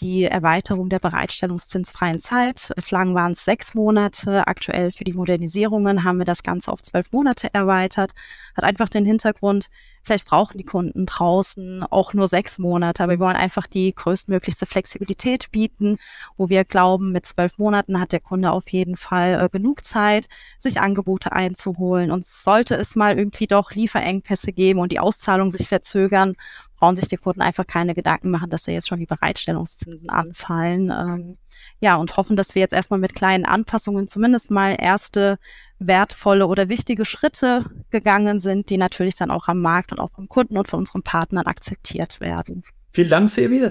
die 0.00 0.24
Erweiterung 0.24 0.88
der 0.88 0.98
bereitstellungszinsfreien 0.98 2.18
Zeit. 2.18 2.72
Bislang 2.74 3.14
waren 3.14 3.32
es 3.32 3.44
sechs 3.44 3.74
Monate. 3.74 4.46
Aktuell 4.46 4.90
für 4.92 5.04
die 5.04 5.12
Modernisierungen 5.12 6.04
haben 6.04 6.18
wir 6.18 6.24
das 6.24 6.42
Ganze 6.42 6.72
auf 6.72 6.82
zwölf 6.82 7.12
Monate 7.12 7.52
erweitert. 7.52 8.12
Hat 8.56 8.64
einfach 8.64 8.88
den 8.88 9.04
Hintergrund, 9.04 9.43
want 9.44 9.68
vielleicht 10.04 10.26
brauchen 10.26 10.58
die 10.58 10.64
Kunden 10.64 11.06
draußen 11.06 11.82
auch 11.84 12.12
nur 12.12 12.28
sechs 12.28 12.58
Monate, 12.58 13.02
aber 13.02 13.12
wir 13.12 13.20
wollen 13.20 13.36
einfach 13.36 13.66
die 13.66 13.94
größtmöglichste 13.94 14.66
Flexibilität 14.66 15.50
bieten, 15.50 15.96
wo 16.36 16.48
wir 16.48 16.64
glauben, 16.64 17.10
mit 17.10 17.26
zwölf 17.26 17.58
Monaten 17.58 17.98
hat 17.98 18.12
der 18.12 18.20
Kunde 18.20 18.52
auf 18.52 18.68
jeden 18.68 18.96
Fall 18.96 19.40
äh, 19.40 19.48
genug 19.48 19.84
Zeit, 19.84 20.28
sich 20.58 20.80
Angebote 20.80 21.32
einzuholen. 21.32 22.10
Und 22.10 22.24
sollte 22.24 22.74
es 22.74 22.96
mal 22.96 23.16
irgendwie 23.18 23.46
doch 23.46 23.72
Lieferengpässe 23.72 24.52
geben 24.52 24.80
und 24.80 24.92
die 24.92 25.00
Auszahlung 25.00 25.50
sich 25.50 25.68
verzögern, 25.68 26.34
brauchen 26.76 26.96
sich 26.96 27.08
die 27.08 27.16
Kunden 27.16 27.40
einfach 27.40 27.66
keine 27.66 27.94
Gedanken 27.94 28.30
machen, 28.30 28.50
dass 28.50 28.64
da 28.64 28.72
jetzt 28.72 28.88
schon 28.88 28.98
die 28.98 29.06
Bereitstellungszinsen 29.06 30.10
anfallen. 30.10 30.90
Ähm, 30.90 31.38
ja, 31.80 31.96
und 31.96 32.16
hoffen, 32.16 32.36
dass 32.36 32.54
wir 32.54 32.60
jetzt 32.60 32.74
erstmal 32.74 33.00
mit 33.00 33.14
kleinen 33.14 33.44
Anpassungen 33.44 34.06
zumindest 34.06 34.50
mal 34.50 34.76
erste 34.78 35.38
wertvolle 35.78 36.46
oder 36.46 36.68
wichtige 36.68 37.04
Schritte 37.04 37.64
gegangen 37.90 38.40
sind, 38.40 38.70
die 38.70 38.76
natürlich 38.76 39.16
dann 39.16 39.30
auch 39.30 39.48
am 39.48 39.60
Markt 39.60 39.92
und 39.94 40.00
auch 40.00 40.10
vom 40.10 40.28
Kunden 40.28 40.56
und 40.56 40.68
von 40.68 40.80
unseren 40.80 41.02
Partnern 41.02 41.46
akzeptiert 41.46 42.20
werden. 42.20 42.62
Vielen 42.92 43.10
Dank, 43.10 43.30
Sevi. 43.30 43.70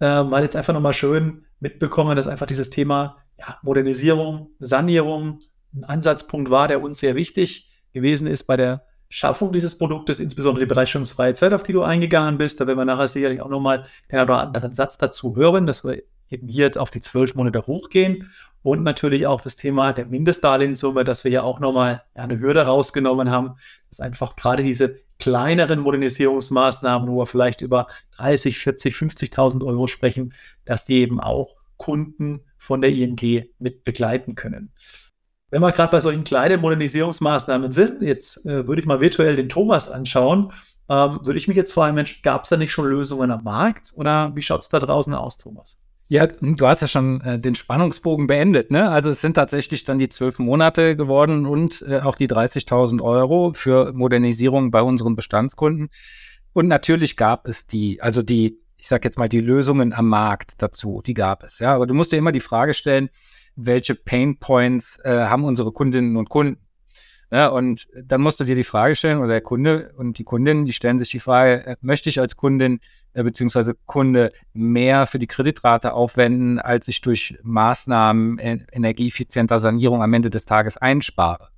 Äh, 0.00 0.24
mal 0.24 0.42
jetzt 0.42 0.56
einfach 0.56 0.72
nochmal 0.72 0.94
schön 0.94 1.44
mitbekommen, 1.60 2.16
dass 2.16 2.26
einfach 2.26 2.46
dieses 2.46 2.70
Thema 2.70 3.18
ja, 3.38 3.58
Modernisierung, 3.62 4.50
Sanierung 4.58 5.40
ein 5.74 5.84
Ansatzpunkt 5.84 6.50
war, 6.50 6.68
der 6.68 6.82
uns 6.82 6.98
sehr 6.98 7.14
wichtig 7.14 7.70
gewesen 7.92 8.26
ist 8.26 8.44
bei 8.44 8.56
der 8.56 8.84
Schaffung 9.08 9.52
dieses 9.52 9.76
Produktes, 9.76 10.20
insbesondere 10.20 10.64
die 10.64 10.68
bereitstellungsfreie 10.68 11.34
Zeit, 11.34 11.52
auf 11.52 11.64
die 11.64 11.72
du 11.72 11.82
eingegangen 11.82 12.38
bist. 12.38 12.60
Da 12.60 12.66
werden 12.66 12.78
wir 12.78 12.84
nachher 12.84 13.08
sicherlich 13.08 13.42
auch 13.42 13.48
nochmal 13.48 13.86
den 14.10 14.20
oder 14.20 14.38
anderen 14.38 14.72
Satz 14.72 14.98
dazu 14.98 15.34
hören, 15.36 15.66
dass 15.66 15.84
wir 15.84 16.02
eben 16.28 16.48
hier 16.48 16.64
jetzt 16.64 16.78
auf 16.78 16.90
die 16.90 17.00
zwölf 17.00 17.34
Monate 17.34 17.66
hochgehen. 17.66 18.30
Und 18.62 18.82
natürlich 18.82 19.26
auch 19.26 19.40
das 19.40 19.56
Thema 19.56 19.92
der 19.92 20.06
Mindestdarlehenssumme, 20.06 21.02
dass 21.02 21.24
wir 21.24 21.30
ja 21.30 21.42
auch 21.42 21.60
nochmal 21.60 22.02
eine 22.14 22.38
Hürde 22.38 22.62
rausgenommen 22.62 23.30
haben, 23.30 23.56
dass 23.88 24.00
einfach 24.00 24.36
gerade 24.36 24.62
diese 24.62 25.00
kleineren 25.20 25.80
Modernisierungsmaßnahmen, 25.80 27.08
wo 27.08 27.18
wir 27.18 27.26
vielleicht 27.26 27.60
über 27.60 27.86
30, 28.16 28.58
40, 28.58 28.94
50.000 28.94 29.64
Euro 29.64 29.86
sprechen, 29.86 30.34
dass 30.64 30.84
die 30.84 31.00
eben 31.00 31.20
auch 31.20 31.60
Kunden 31.76 32.40
von 32.58 32.80
der 32.80 32.90
ING 32.90 33.44
mit 33.58 33.84
begleiten 33.84 34.34
können. 34.34 34.72
Wenn 35.50 35.62
wir 35.62 35.72
gerade 35.72 35.90
bei 35.90 36.00
solchen 36.00 36.24
kleinen 36.24 36.60
Modernisierungsmaßnahmen 36.60 37.72
sind, 37.72 38.02
jetzt 38.02 38.44
äh, 38.46 38.66
würde 38.66 38.80
ich 38.80 38.86
mal 38.86 39.00
virtuell 39.00 39.36
den 39.36 39.48
Thomas 39.48 39.90
anschauen, 39.90 40.52
ähm, 40.88 41.20
würde 41.22 41.38
ich 41.38 41.48
mich 41.48 41.56
jetzt 41.56 41.72
fragen, 41.72 41.94
Mensch, 41.94 42.22
gab 42.22 42.44
es 42.44 42.50
da 42.50 42.56
nicht 42.56 42.72
schon 42.72 42.86
Lösungen 42.86 43.30
am 43.30 43.44
Markt 43.44 43.92
oder 43.94 44.34
wie 44.34 44.42
schaut 44.42 44.60
es 44.60 44.68
da 44.68 44.78
draußen 44.78 45.14
aus, 45.14 45.38
Thomas? 45.38 45.82
Ja, 46.12 46.26
du 46.26 46.66
hast 46.66 46.80
ja 46.80 46.88
schon 46.88 47.20
äh, 47.20 47.38
den 47.38 47.54
Spannungsbogen 47.54 48.26
beendet, 48.26 48.72
ne? 48.72 48.90
Also 48.90 49.10
es 49.10 49.20
sind 49.20 49.34
tatsächlich 49.34 49.84
dann 49.84 50.00
die 50.00 50.08
zwölf 50.08 50.40
Monate 50.40 50.96
geworden 50.96 51.46
und 51.46 51.84
äh, 51.86 52.00
auch 52.00 52.16
die 52.16 52.26
30.000 52.26 53.00
Euro 53.00 53.52
für 53.54 53.92
Modernisierung 53.92 54.72
bei 54.72 54.82
unseren 54.82 55.14
Bestandskunden. 55.14 55.88
Und 56.52 56.66
natürlich 56.66 57.16
gab 57.16 57.46
es 57.46 57.68
die, 57.68 58.02
also 58.02 58.22
die, 58.22 58.58
ich 58.76 58.88
sag 58.88 59.04
jetzt 59.04 59.18
mal, 59.18 59.28
die 59.28 59.40
Lösungen 59.40 59.92
am 59.92 60.08
Markt 60.08 60.60
dazu, 60.60 61.00
die 61.06 61.14
gab 61.14 61.44
es, 61.44 61.60
ja. 61.60 61.76
Aber 61.76 61.86
du 61.86 61.94
musst 61.94 62.10
dir 62.10 62.16
immer 62.16 62.32
die 62.32 62.40
Frage 62.40 62.74
stellen, 62.74 63.08
welche 63.54 63.94
Pain 63.94 64.40
Points 64.40 64.98
äh, 65.04 65.12
haben 65.12 65.44
unsere 65.44 65.70
Kundinnen 65.70 66.16
und 66.16 66.28
Kunden. 66.28 66.60
Ja, 67.32 67.48
und 67.48 67.88
dann 67.94 68.20
musst 68.20 68.40
du 68.40 68.44
dir 68.44 68.56
die 68.56 68.64
Frage 68.64 68.96
stellen, 68.96 69.18
oder 69.18 69.28
der 69.28 69.40
Kunde 69.40 69.92
und 69.96 70.18
die 70.18 70.24
Kundin, 70.24 70.66
die 70.66 70.72
stellen 70.72 70.98
sich 70.98 71.10
die 71.10 71.20
Frage, 71.20 71.64
äh, 71.64 71.76
möchte 71.80 72.08
ich 72.08 72.18
als 72.18 72.36
Kundin 72.36 72.80
äh, 73.12 73.22
bzw. 73.22 73.74
Kunde 73.86 74.32
mehr 74.52 75.06
für 75.06 75.20
die 75.20 75.28
Kreditrate 75.28 75.92
aufwenden, 75.92 76.58
als 76.58 76.88
ich 76.88 77.00
durch 77.02 77.38
Maßnahmen 77.42 78.38
äh, 78.38 78.58
energieeffizienter 78.72 79.60
Sanierung 79.60 80.02
am 80.02 80.12
Ende 80.12 80.30
des 80.30 80.44
Tages 80.44 80.76
einspare? 80.76 81.50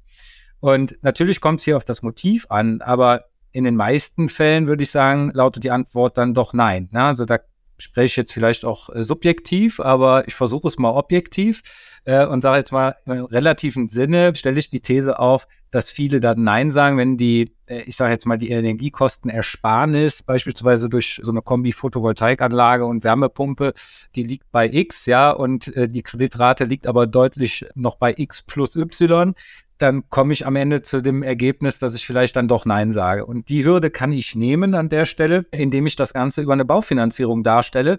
Und 0.60 0.98
natürlich 1.02 1.40
kommt 1.40 1.60
es 1.60 1.64
hier 1.64 1.78
auf 1.78 1.84
das 1.84 2.02
Motiv 2.02 2.46
an, 2.50 2.82
aber 2.82 3.24
in 3.50 3.64
den 3.64 3.76
meisten 3.76 4.28
Fällen 4.28 4.66
würde 4.66 4.82
ich 4.82 4.90
sagen, 4.90 5.30
lautet 5.32 5.64
die 5.64 5.70
Antwort 5.70 6.18
dann 6.18 6.34
doch 6.34 6.52
nein. 6.52 6.88
Ne? 6.92 7.02
Also 7.02 7.24
da 7.24 7.38
spreche 7.78 8.06
ich 8.06 8.16
jetzt 8.16 8.32
vielleicht 8.32 8.64
auch 8.64 8.88
äh, 8.90 9.04
subjektiv, 9.04 9.80
aber 9.80 10.28
ich 10.28 10.34
versuche 10.34 10.68
es 10.68 10.78
mal 10.78 10.90
objektiv 10.90 11.62
äh, 12.04 12.26
und 12.26 12.40
sage 12.40 12.58
jetzt 12.58 12.72
mal 12.72 12.96
im 13.06 13.24
relativen 13.24 13.88
Sinne, 13.88 14.34
stelle 14.34 14.58
ich 14.58 14.70
die 14.70 14.80
These 14.80 15.18
auf, 15.18 15.46
dass 15.70 15.90
viele 15.90 16.20
dann 16.20 16.42
Nein 16.42 16.70
sagen, 16.70 16.98
wenn 16.98 17.16
die, 17.16 17.54
äh, 17.66 17.82
ich 17.82 17.96
sage 17.96 18.12
jetzt 18.12 18.26
mal, 18.26 18.38
die 18.38 18.50
Energiekosten 18.50 19.30
Ersparnis, 19.30 20.22
beispielsweise 20.22 20.88
durch 20.88 21.20
so 21.22 21.30
eine 21.30 21.42
Kombi-Photovoltaikanlage 21.42 22.84
und 22.84 23.04
Wärmepumpe, 23.04 23.72
die 24.14 24.24
liegt 24.24 24.50
bei 24.52 24.68
X, 24.68 25.06
ja, 25.06 25.30
und 25.30 25.74
äh, 25.76 25.88
die 25.88 26.02
Kreditrate 26.02 26.64
liegt 26.64 26.86
aber 26.86 27.06
deutlich 27.06 27.66
noch 27.74 27.96
bei 27.96 28.14
X 28.16 28.42
plus 28.42 28.76
Y, 28.76 29.34
dann 29.78 30.08
komme 30.10 30.32
ich 30.32 30.46
am 30.46 30.54
Ende 30.54 30.82
zu 30.82 31.02
dem 31.02 31.22
Ergebnis, 31.22 31.78
dass 31.78 31.94
ich 31.94 32.06
vielleicht 32.06 32.36
dann 32.36 32.46
doch 32.46 32.64
Nein 32.64 32.92
sage. 32.92 33.26
Und 33.26 33.48
die 33.48 33.64
Hürde 33.64 33.90
kann 33.90 34.12
ich 34.12 34.36
nehmen 34.36 34.74
an 34.74 34.88
der 34.88 35.06
Stelle, 35.06 35.44
indem 35.50 35.86
ich 35.86 35.96
das 35.96 36.12
Ganze 36.12 36.42
über 36.42 36.52
eine 36.52 36.64
Baufinanzierung 36.64 37.42
darstelle. 37.42 37.98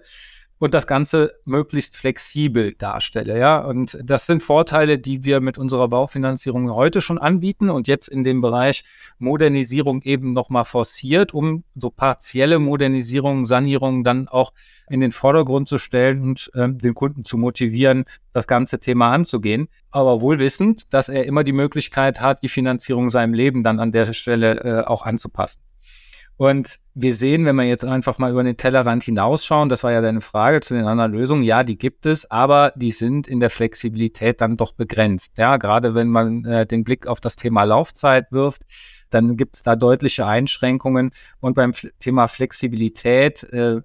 Und 0.58 0.74
das 0.74 0.86
Ganze 0.86 1.32
möglichst 1.44 1.96
flexibel 1.96 2.74
darstelle. 2.74 3.38
Ja, 3.38 3.58
und 3.58 3.98
das 4.02 4.26
sind 4.26 4.42
Vorteile, 4.42 4.98
die 4.98 5.24
wir 5.24 5.40
mit 5.40 5.58
unserer 5.58 5.88
Baufinanzierung 5.88 6.70
heute 6.72 7.00
schon 7.00 7.18
anbieten 7.18 7.70
und 7.70 7.88
jetzt 7.88 8.08
in 8.08 8.22
dem 8.22 8.40
Bereich 8.40 8.84
Modernisierung 9.18 10.02
eben 10.02 10.32
nochmal 10.32 10.64
forciert, 10.64 11.34
um 11.34 11.64
so 11.74 11.90
partielle 11.90 12.58
Modernisierung, 12.58 13.46
Sanierung 13.46 14.04
dann 14.04 14.28
auch 14.28 14.52
in 14.88 15.00
den 15.00 15.12
Vordergrund 15.12 15.68
zu 15.68 15.78
stellen 15.78 16.22
und 16.22 16.50
ähm, 16.54 16.78
den 16.78 16.94
Kunden 16.94 17.24
zu 17.24 17.36
motivieren, 17.36 18.04
das 18.32 18.46
ganze 18.46 18.78
Thema 18.78 19.12
anzugehen. 19.12 19.68
Aber 19.90 20.20
wohl 20.20 20.38
wissend, 20.38 20.92
dass 20.92 21.08
er 21.08 21.24
immer 21.24 21.44
die 21.44 21.52
Möglichkeit 21.52 22.20
hat, 22.20 22.42
die 22.42 22.48
Finanzierung 22.48 23.10
seinem 23.10 23.34
Leben 23.34 23.62
dann 23.62 23.80
an 23.80 23.92
der 23.92 24.12
Stelle 24.12 24.60
äh, 24.60 24.84
auch 24.84 25.04
anzupassen. 25.04 25.60
Und 26.36 26.78
wir 26.94 27.14
sehen, 27.14 27.44
wenn 27.44 27.56
wir 27.56 27.64
jetzt 27.64 27.84
einfach 27.84 28.18
mal 28.18 28.30
über 28.30 28.42
den 28.42 28.56
Tellerrand 28.56 29.04
hinausschauen, 29.04 29.68
das 29.68 29.84
war 29.84 29.92
ja 29.92 30.00
deine 30.00 30.20
Frage 30.20 30.60
zu 30.60 30.74
den 30.74 30.86
anderen 30.86 31.12
Lösungen, 31.12 31.42
ja, 31.42 31.62
die 31.62 31.78
gibt 31.78 32.06
es, 32.06 32.30
aber 32.30 32.72
die 32.76 32.90
sind 32.90 33.26
in 33.26 33.40
der 33.40 33.50
Flexibilität 33.50 34.40
dann 34.40 34.56
doch 34.56 34.72
begrenzt. 34.72 35.38
Ja, 35.38 35.56
gerade 35.56 35.94
wenn 35.94 36.08
man 36.08 36.44
äh, 36.44 36.66
den 36.66 36.84
Blick 36.84 37.06
auf 37.06 37.20
das 37.20 37.36
Thema 37.36 37.64
Laufzeit 37.64 38.30
wirft, 38.32 38.62
dann 39.10 39.36
gibt 39.36 39.56
es 39.56 39.62
da 39.62 39.76
deutliche 39.76 40.26
Einschränkungen. 40.26 41.12
Und 41.40 41.54
beim 41.54 41.70
F 41.70 41.86
Thema 42.00 42.26
Flexibilität, 42.26 43.44
äh, 43.44 43.80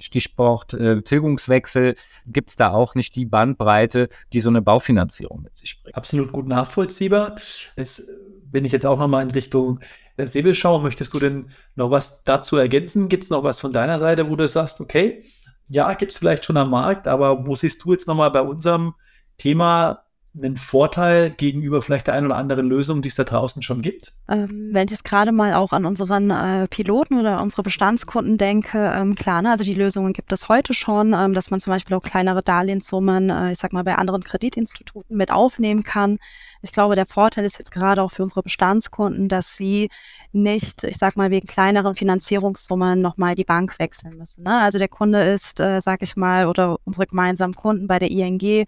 Stichwort 0.00 0.74
äh, 0.74 1.02
Tilgungswechsel, 1.02 1.94
gibt 2.26 2.50
es 2.50 2.56
da 2.56 2.72
auch 2.72 2.94
nicht 2.94 3.14
die 3.14 3.26
Bandbreite, 3.26 4.08
die 4.32 4.40
so 4.40 4.50
eine 4.50 4.62
Baufinanzierung 4.62 5.42
mit 5.42 5.56
sich 5.56 5.80
bringt. 5.80 5.96
Absolut 5.96 6.32
gut 6.32 6.48
nachvollziehbar. 6.48 7.36
Jetzt 7.76 8.10
bin 8.56 8.64
ich 8.64 8.72
jetzt 8.72 8.86
auch 8.86 8.98
nochmal 8.98 9.22
in 9.22 9.30
Richtung 9.32 9.80
der 10.16 10.28
Säbelschau. 10.28 10.78
Möchtest 10.78 11.12
du 11.12 11.18
denn 11.18 11.50
noch 11.74 11.90
was 11.90 12.24
dazu 12.24 12.56
ergänzen? 12.56 13.10
Gibt 13.10 13.24
es 13.24 13.28
noch 13.28 13.44
was 13.44 13.60
von 13.60 13.74
deiner 13.74 13.98
Seite, 13.98 14.30
wo 14.30 14.36
du 14.36 14.48
sagst, 14.48 14.80
okay, 14.80 15.22
ja, 15.68 15.92
gibt 15.92 16.12
es 16.12 16.18
vielleicht 16.18 16.46
schon 16.46 16.56
am 16.56 16.70
Markt, 16.70 17.06
aber 17.06 17.46
wo 17.46 17.54
siehst 17.54 17.84
du 17.84 17.92
jetzt 17.92 18.08
nochmal 18.08 18.30
bei 18.30 18.40
unserem 18.40 18.94
Thema 19.36 20.05
einen 20.36 20.56
Vorteil 20.56 21.30
gegenüber 21.30 21.80
vielleicht 21.82 22.06
der 22.06 22.14
einen 22.14 22.26
oder 22.26 22.36
anderen 22.36 22.66
Lösung, 22.66 23.02
die 23.02 23.08
es 23.08 23.14
da 23.14 23.24
draußen 23.24 23.62
schon 23.62 23.82
gibt? 23.82 24.12
Ähm, 24.28 24.70
wenn 24.72 24.84
ich 24.84 24.90
jetzt 24.90 25.04
gerade 25.04 25.32
mal 25.32 25.54
auch 25.54 25.72
an 25.72 25.84
unseren 25.84 26.30
äh, 26.30 26.66
Piloten 26.68 27.18
oder 27.20 27.40
unsere 27.40 27.62
Bestandskunden 27.62 28.38
denke, 28.38 28.92
ähm, 28.94 29.14
klar, 29.14 29.42
ne, 29.42 29.50
also 29.50 29.64
die 29.64 29.74
Lösungen 29.74 30.12
gibt 30.12 30.32
es 30.32 30.48
heute 30.48 30.74
schon, 30.74 31.14
ähm, 31.14 31.32
dass 31.32 31.50
man 31.50 31.60
zum 31.60 31.72
Beispiel 31.72 31.96
auch 31.96 32.02
kleinere 32.02 32.42
Darlehenssummen, 32.42 33.30
äh, 33.30 33.52
ich 33.52 33.58
sag 33.58 33.72
mal, 33.72 33.84
bei 33.84 33.94
anderen 33.94 34.22
Kreditinstituten 34.22 35.16
mit 35.16 35.32
aufnehmen 35.32 35.82
kann. 35.82 36.18
Ich 36.62 36.72
glaube, 36.72 36.96
der 36.96 37.06
Vorteil 37.06 37.44
ist 37.44 37.58
jetzt 37.58 37.70
gerade 37.70 38.02
auch 38.02 38.10
für 38.10 38.22
unsere 38.22 38.42
Bestandskunden, 38.42 39.28
dass 39.28 39.56
sie 39.56 39.88
nicht, 40.32 40.84
ich 40.84 40.98
sag 40.98 41.16
mal, 41.16 41.30
wegen 41.30 41.46
kleineren 41.46 41.94
Finanzierungssummen 41.94 43.00
nochmal 43.00 43.34
die 43.34 43.44
Bank 43.44 43.78
wechseln 43.78 44.18
müssen. 44.18 44.44
Ne? 44.44 44.60
Also 44.60 44.78
der 44.78 44.88
Kunde 44.88 45.22
ist, 45.22 45.60
äh, 45.60 45.80
sag 45.80 46.02
ich 46.02 46.16
mal, 46.16 46.46
oder 46.46 46.78
unsere 46.84 47.06
gemeinsamen 47.06 47.54
Kunden 47.54 47.86
bei 47.86 47.98
der 47.98 48.10
ING, 48.10 48.66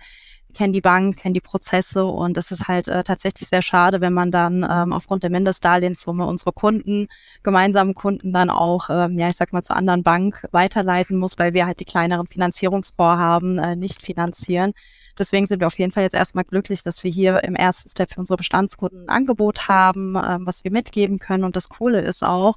kennen 0.59 0.73
die 0.73 0.81
Bank, 0.81 1.19
kennen 1.19 1.35
die 1.35 1.41
Prozesse 1.41 2.05
und 2.05 2.37
es 2.37 2.51
ist 2.51 2.67
halt 2.67 2.89
äh, 2.89 3.05
tatsächlich 3.05 3.49
sehr 3.49 3.63
schade, 3.63 4.01
wenn 4.01 4.13
man 4.13 4.33
dann 4.33 4.67
ähm, 4.69 4.93
aufgrund 4.93 5.23
der 5.23 5.31
Mindestdarlehenssumme 5.31 6.27
unsere 6.27 6.53
Kunden, 6.53 7.07
gemeinsamen 7.45 7.95
Kunden 7.95 8.33
dann 8.33 8.51
auch, 8.51 8.91
ähm, 8.91 9.13
ja, 9.13 9.29
ich 9.29 9.37
sag 9.37 9.53
mal, 9.53 9.63
zur 9.63 9.77
anderen 9.77 10.03
Bank 10.03 10.49
weiterleiten 10.51 11.17
muss, 11.17 11.39
weil 11.39 11.55
wir 11.55 11.65
halt 11.65 11.79
die 11.79 11.85
kleineren 11.85 12.27
Finanzierungsvorhaben 12.27 13.59
äh, 13.59 13.77
nicht 13.77 14.03
finanzieren. 14.03 14.73
Deswegen 15.17 15.47
sind 15.47 15.61
wir 15.61 15.69
auf 15.69 15.79
jeden 15.79 15.93
Fall 15.93 16.03
jetzt 16.03 16.15
erstmal 16.15 16.45
glücklich, 16.45 16.83
dass 16.83 17.05
wir 17.05 17.11
hier 17.11 17.45
im 17.45 17.55
ersten 17.55 17.89
Step 17.89 18.11
für 18.13 18.21
unsere 18.21 18.37
Bestandskunden 18.37 19.03
ein 19.03 19.09
Angebot 19.11 19.69
haben, 19.69 20.17
ähm, 20.17 20.45
was 20.45 20.65
wir 20.65 20.73
mitgeben 20.73 21.21
können. 21.21 21.45
Und 21.45 21.55
das 21.55 21.69
Coole 21.69 22.01
ist 22.01 22.25
auch, 22.25 22.57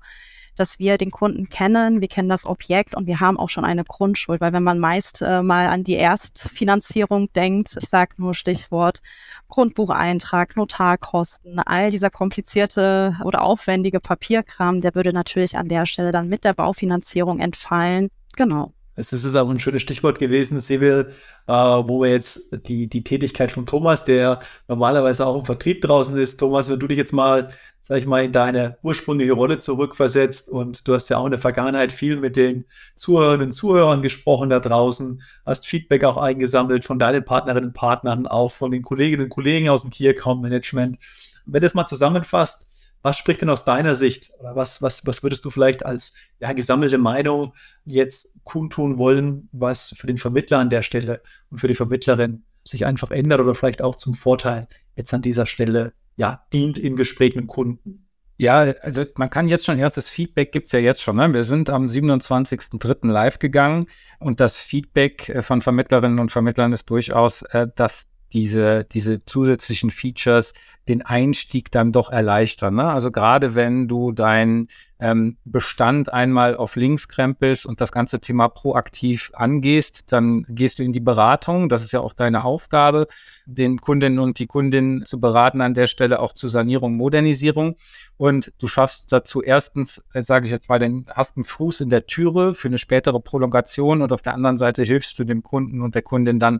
dass 0.55 0.79
wir 0.79 0.97
den 0.97 1.11
Kunden 1.11 1.49
kennen, 1.49 2.01
wir 2.01 2.07
kennen 2.07 2.29
das 2.29 2.45
Objekt 2.45 2.95
und 2.95 3.07
wir 3.07 3.19
haben 3.19 3.37
auch 3.37 3.49
schon 3.49 3.65
eine 3.65 3.83
Grundschuld, 3.83 4.41
weil 4.41 4.53
wenn 4.53 4.63
man 4.63 4.79
meist 4.79 5.21
äh, 5.21 5.41
mal 5.41 5.67
an 5.67 5.83
die 5.83 5.95
Erstfinanzierung 5.95 7.31
denkt, 7.33 7.77
ich 7.79 7.89
sage 7.89 8.13
nur 8.17 8.33
Stichwort 8.33 9.01
Grundbucheintrag, 9.47 10.55
Notarkosten, 10.55 11.59
all 11.59 11.91
dieser 11.91 12.09
komplizierte 12.09 13.15
oder 13.23 13.41
aufwendige 13.41 13.99
Papierkram, 13.99 14.81
der 14.81 14.95
würde 14.95 15.13
natürlich 15.13 15.57
an 15.57 15.67
der 15.67 15.85
Stelle 15.85 16.11
dann 16.11 16.29
mit 16.29 16.43
der 16.43 16.53
Baufinanzierung 16.53 17.39
entfallen. 17.39 18.09
Genau. 18.35 18.73
Es 18.95 19.13
ist 19.13 19.35
auch 19.35 19.49
ein 19.49 19.59
schönes 19.59 19.81
Stichwort 19.81 20.19
gewesen, 20.19 20.59
Seville, 20.59 21.11
äh, 21.47 21.53
wo 21.53 22.01
wir 22.01 22.11
jetzt 22.11 22.51
die, 22.67 22.87
die 22.87 23.03
Tätigkeit 23.03 23.51
von 23.51 23.65
Thomas, 23.65 24.03
der 24.03 24.41
normalerweise 24.67 25.25
auch 25.25 25.37
im 25.37 25.45
Vertrieb 25.45 25.81
draußen 25.81 26.17
ist. 26.17 26.37
Thomas, 26.37 26.69
wenn 26.69 26.79
du 26.79 26.87
dich 26.87 26.97
jetzt 26.97 27.13
mal 27.13 27.49
sag 27.91 27.97
ich 27.97 28.05
mal, 28.05 28.23
in 28.23 28.31
deine 28.31 28.77
ursprüngliche 28.83 29.33
Rolle 29.33 29.57
zurückversetzt 29.57 30.47
und 30.47 30.87
du 30.87 30.93
hast 30.93 31.09
ja 31.09 31.17
auch 31.17 31.25
in 31.25 31.31
der 31.31 31.39
Vergangenheit 31.41 31.91
viel 31.91 32.15
mit 32.15 32.35
den 32.35 32.65
Zuhörerinnen 32.95 33.47
und 33.47 33.51
Zuhörern 33.51 34.01
gesprochen 34.01 34.49
da 34.49 34.59
draußen, 34.59 35.21
hast 35.45 35.67
Feedback 35.67 36.03
auch 36.03 36.17
eingesammelt 36.17 36.85
von 36.85 36.99
deinen 36.99 37.25
Partnerinnen 37.25 37.69
und 37.69 37.73
Partnern, 37.73 38.27
auch 38.27 38.51
von 38.51 38.71
den 38.71 38.83
Kolleginnen 38.83 39.23
und 39.23 39.29
Kollegen 39.29 39.67
aus 39.67 39.81
dem 39.81 39.89
Key 39.89 40.07
Account 40.07 40.41
Management. 40.41 40.99
Wenn 41.45 41.61
du 41.61 41.65
das 41.65 41.73
mal 41.73 41.85
zusammenfasst, 41.85 42.70
was 43.01 43.17
spricht 43.17 43.41
denn 43.41 43.49
aus 43.49 43.65
deiner 43.65 43.95
Sicht 43.95 44.31
oder 44.39 44.55
was, 44.55 44.81
was, 44.81 45.05
was 45.05 45.23
würdest 45.23 45.43
du 45.45 45.49
vielleicht 45.49 45.85
als 45.85 46.13
ja, 46.39 46.53
gesammelte 46.53 46.97
Meinung 46.97 47.53
jetzt 47.85 48.43
kundtun 48.43 48.97
wollen, 48.97 49.49
was 49.51 49.93
für 49.97 50.07
den 50.07 50.17
Vermittler 50.17 50.59
an 50.59 50.69
der 50.69 50.81
Stelle 50.81 51.21
und 51.49 51.59
für 51.59 51.67
die 51.67 51.75
Vermittlerin 51.75 52.43
sich 52.63 52.85
einfach 52.85 53.11
ändert 53.11 53.39
oder 53.39 53.55
vielleicht 53.55 53.81
auch 53.81 53.95
zum 53.95 54.13
Vorteil 54.13 54.67
jetzt 54.95 55.13
an 55.13 55.21
dieser 55.21 55.45
Stelle 55.45 55.93
ja, 56.15 56.45
dient 56.53 56.77
in 56.77 56.95
Gesprächen 56.95 57.39
mit 57.39 57.47
Kunden. 57.47 58.07
Ja, 58.37 58.61
also 58.81 59.05
man 59.17 59.29
kann 59.29 59.47
jetzt 59.47 59.65
schon 59.65 59.77
erstes 59.77 60.09
Feedback 60.09 60.51
gibt 60.51 60.65
es 60.65 60.71
ja 60.71 60.79
jetzt 60.79 61.01
schon. 61.01 61.17
Ne? 61.17 61.31
Wir 61.31 61.43
sind 61.43 61.69
am 61.69 61.85
27.03. 61.85 63.07
live 63.07 63.37
gegangen 63.37 63.85
und 64.19 64.39
das 64.39 64.59
Feedback 64.59 65.29
äh, 65.29 65.41
von 65.43 65.61
Vermittlerinnen 65.61 66.17
und 66.17 66.31
Vermittlern 66.31 66.73
ist 66.73 66.89
durchaus, 66.89 67.43
äh, 67.43 67.67
dass 67.75 68.07
diese, 68.33 68.85
diese 68.85 69.23
zusätzlichen 69.25 69.91
Features 69.91 70.53
den 70.87 71.03
Einstieg 71.03 71.71
dann 71.71 71.91
doch 71.91 72.11
erleichtern. 72.11 72.75
Ne? 72.75 72.89
Also 72.89 73.11
gerade 73.11 73.55
wenn 73.55 73.87
du 73.87 74.11
deinen 74.11 74.67
ähm, 74.99 75.37
Bestand 75.45 76.11
einmal 76.11 76.55
auf 76.55 76.75
links 76.75 77.07
krempelst 77.07 77.65
und 77.65 77.81
das 77.81 77.91
ganze 77.91 78.19
Thema 78.19 78.49
proaktiv 78.49 79.31
angehst, 79.33 80.11
dann 80.11 80.45
gehst 80.49 80.79
du 80.79 80.83
in 80.83 80.91
die 80.91 80.99
Beratung. 80.99 81.69
Das 81.69 81.83
ist 81.83 81.91
ja 81.91 81.99
auch 81.99 82.13
deine 82.13 82.43
Aufgabe, 82.43 83.07
den 83.45 83.79
Kundinnen 83.79 84.19
und 84.19 84.39
die 84.39 84.47
Kundinnen 84.47 85.05
zu 85.05 85.19
beraten 85.19 85.61
an 85.61 85.73
der 85.73 85.87
Stelle 85.87 86.19
auch 86.19 86.33
zur 86.33 86.49
Sanierung, 86.49 86.95
Modernisierung. 86.95 87.75
Und 88.17 88.51
du 88.59 88.67
schaffst 88.67 89.11
dazu 89.11 89.41
erstens, 89.41 90.03
äh, 90.13 90.23
sage 90.23 90.45
ich 90.45 90.51
jetzt 90.51 90.69
mal, 90.69 90.79
den 90.79 91.05
hast 91.09 91.37
einen 91.37 91.43
Fuß 91.43 91.81
in 91.81 91.89
der 91.89 92.05
Türe 92.05 92.53
für 92.53 92.67
eine 92.67 92.77
spätere 92.77 93.19
Prolongation 93.19 94.01
und 94.01 94.11
auf 94.11 94.21
der 94.21 94.33
anderen 94.33 94.57
Seite 94.57 94.83
hilfst 94.83 95.17
du 95.19 95.23
dem 95.23 95.43
Kunden 95.43 95.81
und 95.81 95.95
der 95.95 96.01
Kundin 96.01 96.39
dann 96.39 96.59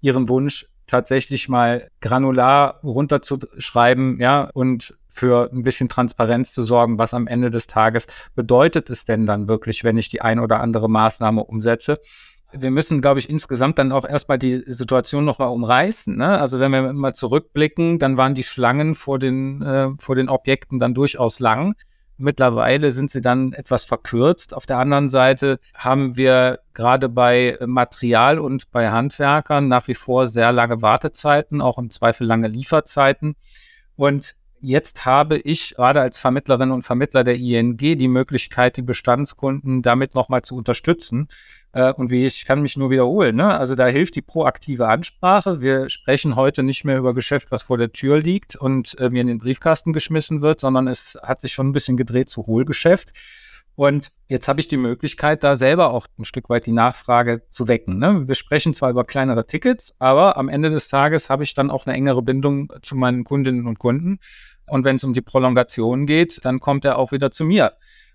ihren 0.00 0.28
Wunsch 0.28 0.66
tatsächlich 0.90 1.48
mal 1.48 1.88
granular 2.00 2.80
runterzuschreiben, 2.82 4.20
ja, 4.20 4.50
und 4.52 4.96
für 5.08 5.50
ein 5.52 5.62
bisschen 5.62 5.88
Transparenz 5.88 6.52
zu 6.52 6.62
sorgen, 6.62 6.98
was 6.98 7.14
am 7.14 7.26
Ende 7.26 7.50
des 7.50 7.66
Tages 7.66 8.06
bedeutet 8.34 8.90
es 8.90 9.04
denn 9.04 9.26
dann 9.26 9.48
wirklich, 9.48 9.84
wenn 9.84 9.98
ich 9.98 10.08
die 10.08 10.20
ein 10.20 10.38
oder 10.38 10.60
andere 10.60 10.88
Maßnahme 10.88 11.44
umsetze. 11.44 11.96
Wir 12.52 12.70
müssen, 12.72 13.00
glaube 13.00 13.20
ich, 13.20 13.30
insgesamt 13.30 13.78
dann 13.78 13.92
auch 13.92 14.04
erstmal 14.04 14.38
die 14.38 14.64
Situation 14.66 15.24
nochmal 15.24 15.48
umreißen. 15.48 16.16
Ne? 16.16 16.38
Also 16.38 16.58
wenn 16.58 16.72
wir 16.72 16.92
mal 16.92 17.14
zurückblicken, 17.14 18.00
dann 18.00 18.16
waren 18.16 18.34
die 18.34 18.42
Schlangen 18.42 18.96
vor 18.96 19.20
den, 19.20 19.62
äh, 19.62 19.90
vor 19.98 20.16
den 20.16 20.28
Objekten 20.28 20.80
dann 20.80 20.94
durchaus 20.94 21.38
lang. 21.38 21.74
Mittlerweile 22.20 22.92
sind 22.92 23.10
sie 23.10 23.22
dann 23.22 23.54
etwas 23.54 23.84
verkürzt. 23.84 24.52
Auf 24.52 24.66
der 24.66 24.78
anderen 24.78 25.08
Seite 25.08 25.58
haben 25.74 26.18
wir 26.18 26.60
gerade 26.74 27.08
bei 27.08 27.56
Material 27.64 28.38
und 28.38 28.70
bei 28.70 28.90
Handwerkern 28.90 29.68
nach 29.68 29.88
wie 29.88 29.94
vor 29.94 30.26
sehr 30.26 30.52
lange 30.52 30.82
Wartezeiten, 30.82 31.62
auch 31.62 31.78
im 31.78 31.88
Zweifel 31.88 32.26
lange 32.26 32.48
Lieferzeiten. 32.48 33.36
Und 33.96 34.36
jetzt 34.60 35.04
habe 35.04 35.38
ich 35.38 35.74
gerade 35.74 36.00
als 36.00 36.18
Vermittlerin 36.18 36.70
und 36.70 36.82
Vermittler 36.82 37.24
der 37.24 37.36
ING 37.36 37.76
die 37.76 38.08
Möglichkeit, 38.08 38.76
die 38.76 38.82
Bestandskunden 38.82 39.82
damit 39.82 40.14
nochmal 40.14 40.42
zu 40.42 40.56
unterstützen. 40.56 41.28
Äh, 41.72 41.92
und 41.92 42.10
wie 42.10 42.26
ich 42.26 42.44
kann 42.46 42.62
mich 42.62 42.76
nur 42.76 42.90
wiederholen, 42.90 43.36
ne? 43.36 43.56
also 43.56 43.74
da 43.74 43.86
hilft 43.86 44.16
die 44.16 44.22
proaktive 44.22 44.88
Ansprache. 44.88 45.60
Wir 45.60 45.88
sprechen 45.88 46.36
heute 46.36 46.62
nicht 46.62 46.84
mehr 46.84 46.98
über 46.98 47.14
Geschäft, 47.14 47.50
was 47.50 47.62
vor 47.62 47.78
der 47.78 47.92
Tür 47.92 48.20
liegt 48.20 48.56
und 48.56 48.98
äh, 48.98 49.08
mir 49.10 49.20
in 49.20 49.28
den 49.28 49.38
Briefkasten 49.38 49.92
geschmissen 49.92 50.42
wird, 50.42 50.60
sondern 50.60 50.88
es 50.88 51.18
hat 51.22 51.40
sich 51.40 51.52
schon 51.52 51.68
ein 51.68 51.72
bisschen 51.72 51.96
gedreht 51.96 52.28
zu 52.28 52.46
Hohlgeschäft. 52.46 53.12
Und 53.80 54.10
jetzt 54.28 54.46
habe 54.46 54.60
ich 54.60 54.68
die 54.68 54.76
Möglichkeit, 54.76 55.42
da 55.42 55.56
selber 55.56 55.94
auch 55.94 56.06
ein 56.18 56.26
Stück 56.26 56.50
weit 56.50 56.66
die 56.66 56.70
Nachfrage 56.70 57.48
zu 57.48 57.66
wecken. 57.66 57.98
Ne? 57.98 58.28
Wir 58.28 58.34
sprechen 58.34 58.74
zwar 58.74 58.90
über 58.90 59.04
kleinere 59.04 59.46
Tickets, 59.46 59.94
aber 59.98 60.36
am 60.36 60.50
Ende 60.50 60.68
des 60.68 60.88
Tages 60.88 61.30
habe 61.30 61.44
ich 61.44 61.54
dann 61.54 61.70
auch 61.70 61.86
eine 61.86 61.96
engere 61.96 62.20
Bindung 62.20 62.70
zu 62.82 62.94
meinen 62.94 63.24
Kundinnen 63.24 63.66
und 63.66 63.78
Kunden. 63.78 64.18
Und 64.66 64.84
wenn 64.84 64.96
es 64.96 65.04
um 65.04 65.14
die 65.14 65.22
Prolongation 65.22 66.04
geht, 66.04 66.44
dann 66.44 66.58
kommt 66.58 66.84
er 66.84 66.98
auch 66.98 67.10
wieder 67.10 67.30
zu 67.30 67.46
mir 67.46 67.72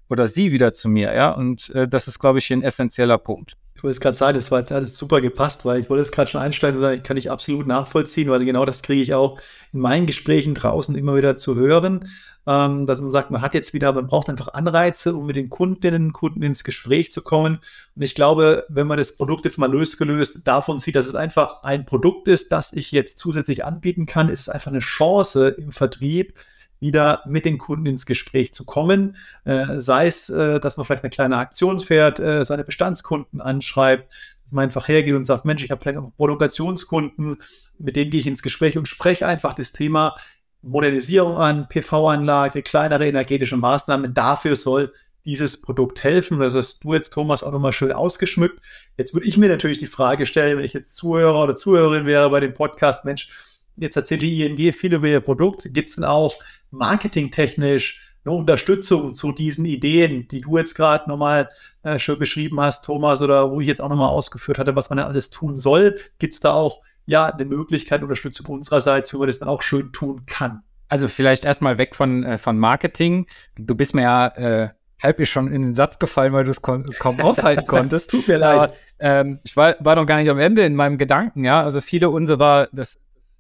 oder 0.08 0.28
sie 0.28 0.52
wieder 0.52 0.72
zu 0.72 0.88
mir, 0.88 1.16
ja. 1.16 1.32
Und 1.32 1.72
äh, 1.72 1.88
das 1.88 2.08
ist, 2.08 2.20
glaube 2.20 2.38
ich, 2.38 2.54
ein 2.54 2.62
essentieller 2.62 3.18
Punkt. 3.18 3.58
Ich 3.76 3.84
wollte 3.84 3.92
es 3.92 4.00
gerade 4.00 4.18
sagen, 4.18 4.36
das 4.36 4.52
war 4.52 4.60
jetzt 4.60 4.72
alles 4.72 4.98
super 4.98 5.20
gepasst, 5.20 5.66
weil 5.66 5.82
ich 5.82 5.90
wollte 5.90 6.02
es 6.02 6.12
gerade 6.12 6.32
schon 6.32 6.42
einsteigen 6.42 6.78
und 6.78 6.82
sagen, 6.82 6.98
ich 6.98 7.04
kann 7.04 7.18
ich 7.18 7.30
absolut 7.30 7.68
nachvollziehen, 7.68 8.30
weil 8.30 8.46
genau 8.46 8.64
das 8.64 8.82
kriege 8.82 9.02
ich 9.02 9.14
auch 9.14 9.38
in 9.74 9.82
meinen 9.82 10.06
Gesprächen 10.06 10.56
draußen 10.56 10.96
immer 10.96 11.16
wieder 11.16 11.36
zu 11.36 11.56
hören, 11.56 12.10
ähm, 12.48 12.86
dass 12.86 13.02
man 13.02 13.12
sagt, 13.12 13.32
man 13.32 13.42
hat 13.42 13.54
jetzt 13.54 13.74
wieder, 13.74 13.92
man 13.92 14.08
braucht 14.08 14.30
einfach 14.30 14.54
Anreize, 14.54 15.14
um 15.14 15.26
mit 15.26 15.36
den 15.36 15.50
Kundinnen 15.50 16.08
und 16.08 16.14
Kunden 16.14 16.42
ins 16.42 16.64
Gespräch 16.64 17.12
zu 17.12 17.22
kommen. 17.22 17.60
Und 17.96 18.02
ich 18.02 18.16
glaube, 18.16 18.66
wenn 18.70 18.88
man 18.88 18.98
das 18.98 19.18
Produkt 19.18 19.44
jetzt 19.44 19.58
mal 19.58 19.72
losgelöst 19.72 20.48
davon 20.48 20.80
sieht, 20.80 20.96
dass 20.96 21.06
es 21.06 21.16
einfach 21.16 21.64
ein 21.64 21.86
Produkt 21.86 22.30
ist, 22.30 22.54
das 22.54 22.72
ich 22.72 22.94
jetzt 22.94 23.18
zusätzlich 23.18 23.66
anbieten 23.66 24.06
kann, 24.06 24.30
ist 24.30 24.42
es 24.42 24.50
einfach 24.50 24.72
eine 24.72 24.80
Chance 24.80 25.50
im 25.50 25.74
Vertrieb, 25.74 26.34
wieder 26.80 27.24
mit 27.26 27.46
den 27.46 27.58
Kunden 27.58 27.86
ins 27.86 28.06
Gespräch 28.06 28.54
zu 28.54 28.66
kommen. 28.66 29.16
Äh, 29.44 29.80
sei 29.80 30.08
es, 30.08 30.30
äh, 30.30 30.60
dass 30.60 30.78
man 30.78 30.86
vielleicht 30.86 31.04
eine 31.04 31.10
kleine 31.10 31.38
Aktion 31.38 31.80
fährt, 31.80 32.20
äh, 32.20 32.44
seine 32.44 32.64
Bestandskunden 32.64 33.42
anschreibt, 33.42 34.12
dass 34.44 34.52
man 34.52 34.66
einfach 34.66 34.88
hergeht 34.88 35.16
und 35.16 35.26
sagt, 35.26 35.46
Mensch, 35.46 35.64
ich 35.64 35.72
habe 35.72 35.82
vielleicht 35.82 35.98
auch 35.98 36.12
Produktionskunden, 36.18 37.38
mit 37.80 37.96
denen 37.96 38.12
gehe 38.12 38.20
ich 38.20 38.28
ins 38.28 38.44
Gespräch 38.44 38.78
und 38.78 38.88
spreche 38.88 39.26
einfach 39.26 39.54
das 39.54 39.72
Thema 39.72 40.16
Modernisierung 40.62 41.38
an, 41.38 41.68
PV-Anlage, 41.70 42.64
kleinere 42.64 43.08
energetische 43.08 43.58
Maßnahmen. 43.58 44.14
Dafür 44.14 44.56
soll 44.56 44.94
dieses 45.26 45.62
Produkt 45.62 46.04
helfen. 46.04 46.40
Das 46.40 46.56
hast 46.56 46.84
du 46.84 46.94
jetzt, 46.94 47.12
Thomas, 47.12 47.44
auch 47.44 47.52
nochmal 47.52 47.72
schön 47.72 47.92
ausgeschmückt. 47.92 48.62
Jetzt 48.98 49.14
würde 49.14 49.28
ich 49.28 49.38
mir 49.38 49.50
natürlich 49.50 49.80
die 49.80 49.88
Frage 49.88 50.26
stellen, 50.26 50.58
wenn 50.58 50.66
ich 50.66 50.74
jetzt 50.74 50.96
Zuhörer 50.96 51.44
oder 51.44 51.56
Zuhörerin 51.56 52.06
wäre 52.06 52.30
bei 52.30 52.40
dem 52.40 52.54
Podcast, 52.54 53.06
Mensch, 53.06 53.30
jetzt 53.78 53.96
erzählt 53.96 54.22
die 54.22 54.44
ING 54.44 54.74
viel 54.74 54.94
über 54.94 55.08
ihr 55.08 55.20
Produkt. 55.20 55.68
Gibt 55.74 55.90
es 55.90 55.96
denn 55.96 56.04
auch 56.04 56.36
marketingtechnisch 56.72 58.02
eine 58.26 58.36
Unterstützung 58.36 59.14
zu 59.14 59.32
diesen 59.32 59.66
Ideen, 59.66 60.28
die 60.28 60.42
du 60.42 60.58
jetzt 60.58 60.74
gerade 60.74 61.08
nochmal 61.10 61.50
äh, 61.84 62.00
schön 62.00 62.18
beschrieben 62.18 62.60
hast, 62.60 62.86
Thomas, 62.86 63.22
oder 63.22 63.52
wo 63.52 63.62
ich 63.62 63.68
jetzt 63.68 63.82
auch 63.82 63.90
nochmal 63.90 64.10
ausgeführt 64.10 64.58
hatte, 64.58 64.76
was 64.76 64.90
man 64.90 64.98
da 64.98 65.06
alles 65.06 65.30
tun 65.30 65.56
soll? 65.56 65.98
Gibt 66.18 66.34
es 66.34 66.40
da 66.40 66.54
auch 66.54 66.82
ja 67.06 67.28
eine 67.28 67.46
Möglichkeit, 67.46 68.02
Unterstützung 68.02 68.48
unsererseits, 68.48 69.14
wie 69.14 69.18
man 69.18 69.28
das 69.28 69.40
dann 69.40 69.50
auch 69.50 69.62
schön 69.62 69.92
tun 69.92 70.26
kann? 70.26 70.64
Also 70.88 71.08
vielleicht 71.08 71.46
erstmal 71.46 71.78
weg 71.78 71.96
von, 71.96 72.24
äh, 72.24 72.38
von 72.38 72.58
Marketing. 72.58 73.28
Du 73.58 73.76
bist 73.76 73.94
mir 73.94 74.04
ja 74.04 74.28
äh, 74.28 74.70
halb 75.02 75.20
ist 75.20 75.30
schon 75.30 75.52
in 75.52 75.62
den 75.62 75.76
Satz 75.76 76.00
gefallen, 76.00 76.34
weil 76.34 76.44
du 76.44 76.52
es 76.52 76.62
kaum 76.62 76.86
aushalten 77.20 77.66
konntest. 77.68 78.10
Tut 78.10 78.28
mir 78.28 78.38
leid. 78.38 78.58
Aber, 78.58 78.74
ähm, 79.00 79.40
ich 79.44 79.56
war, 79.56 79.76
war 79.80 79.96
noch 79.96 80.06
gar 80.06 80.18
nicht 80.18 80.30
am 80.30 80.40
Ende 80.40 80.64
in 80.64 80.76
meinem 80.76 80.98
Gedanken, 80.98 81.44
ja. 81.44 81.64
Also 81.64 81.82
viele 81.82 82.10
unserer, 82.10 82.70
das 82.72 82.98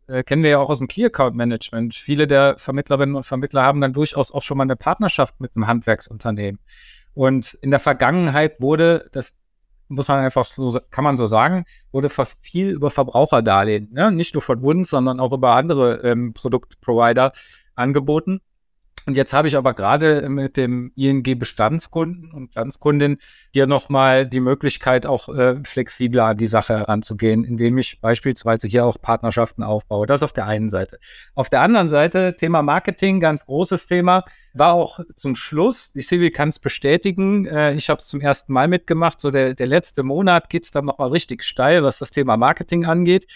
äh, 0.08 0.24
kennen 0.24 0.44
wir 0.44 0.52
ja 0.52 0.60
auch 0.60 0.70
aus 0.70 0.80
dem 0.80 0.88
Key 0.88 1.06
Account 1.06 1.36
Management. 1.36 1.96
Viele 1.96 2.28
der 2.28 2.58
Vermittlerinnen 2.58 3.16
und 3.16 3.24
Vermittler 3.24 3.64
haben 3.64 3.82
dann 3.82 3.94
durchaus 3.94 4.32
auch 4.32 4.42
schon 4.42 4.58
mal 4.58 4.64
eine 4.64 4.76
Partnerschaft 4.76 5.40
mit 5.40 5.56
einem 5.56 5.68
Handwerksunternehmen. 5.68 6.60
Und 7.14 7.56
in 7.62 7.72
der 7.72 7.80
Vergangenheit 7.80 8.60
wurde, 8.62 9.10
das 9.12 9.36
muss 9.88 10.08
man 10.08 10.20
einfach 10.20 10.46
so, 10.46 10.80
kann 10.90 11.04
man 11.04 11.18
so 11.18 11.28
sagen, 11.28 11.66
wurde 11.92 12.10
viel 12.40 12.70
über 12.70 12.90
Verbraucherdarlehen, 12.90 13.92
ne? 13.94 14.12
nicht 14.12 14.34
nur 14.34 14.42
von 14.42 14.60
uns, 14.60 14.90
sondern 14.90 15.20
auch 15.20 15.32
über 15.32 15.56
andere 15.56 16.02
ähm, 16.04 16.34
Produktprovider 16.34 17.32
angeboten. 17.76 18.42
Und 19.08 19.16
jetzt 19.16 19.34
habe 19.34 19.48
ich 19.48 19.56
aber 19.56 19.74
gerade 19.76 20.28
mit 20.30 20.58
dem 20.58 20.92
ING 20.96 21.24
Bestandskunden 21.38 22.32
und 22.32 22.48
Bestandskundin 22.48 23.18
hier 23.54 23.68
nochmal 23.68 24.26
die 24.26 24.40
Möglichkeit, 24.40 25.06
auch 25.06 25.30
äh, 25.30 25.64
flexibler 25.64 26.26
an 26.26 26.38
die 26.38 26.48
Sache 26.48 26.74
heranzugehen, 26.74 27.44
indem 27.44 27.78
ich 27.78 28.02
beispielsweise 28.02 28.68
hier 28.68 28.84
auch 28.84 29.00
Partnerschaften 29.00 29.62
aufbaue. 29.62 30.08
Das 30.08 30.24
auf 30.24 30.34
der 30.34 30.48
einen 30.48 30.72
Seite. 30.72 30.98
Auf 31.36 31.50
der 31.50 31.62
anderen 31.62 31.88
Seite, 31.88 32.36
Thema 32.36 32.64
Marketing, 32.64 33.20
ganz 33.20 33.46
großes 33.46 33.86
Thema, 33.86 34.26
war 34.54 34.74
auch 34.74 35.00
zum 35.16 35.36
Schluss, 35.36 35.94
die 35.94 36.02
Civil 36.02 36.32
kann 36.32 36.50
es 36.50 36.58
bestätigen, 36.58 37.46
äh, 37.46 37.74
ich 37.74 37.90
habe 37.90 38.00
es 38.00 38.08
zum 38.08 38.22
ersten 38.22 38.54
Mal 38.54 38.68
mitgemacht, 38.68 39.22
so 39.22 39.30
der, 39.30 39.54
der 39.54 39.68
letzte 39.68 40.02
Monat 40.02 40.50
geht 40.50 40.66
es 40.66 40.72
dann 40.72 40.86
nochmal 40.86 41.10
richtig 41.10 41.44
steil, 41.44 41.84
was 41.84 42.00
das 42.00 42.10
Thema 42.10 42.38
Marketing 42.38 42.86
angeht. 42.86 43.28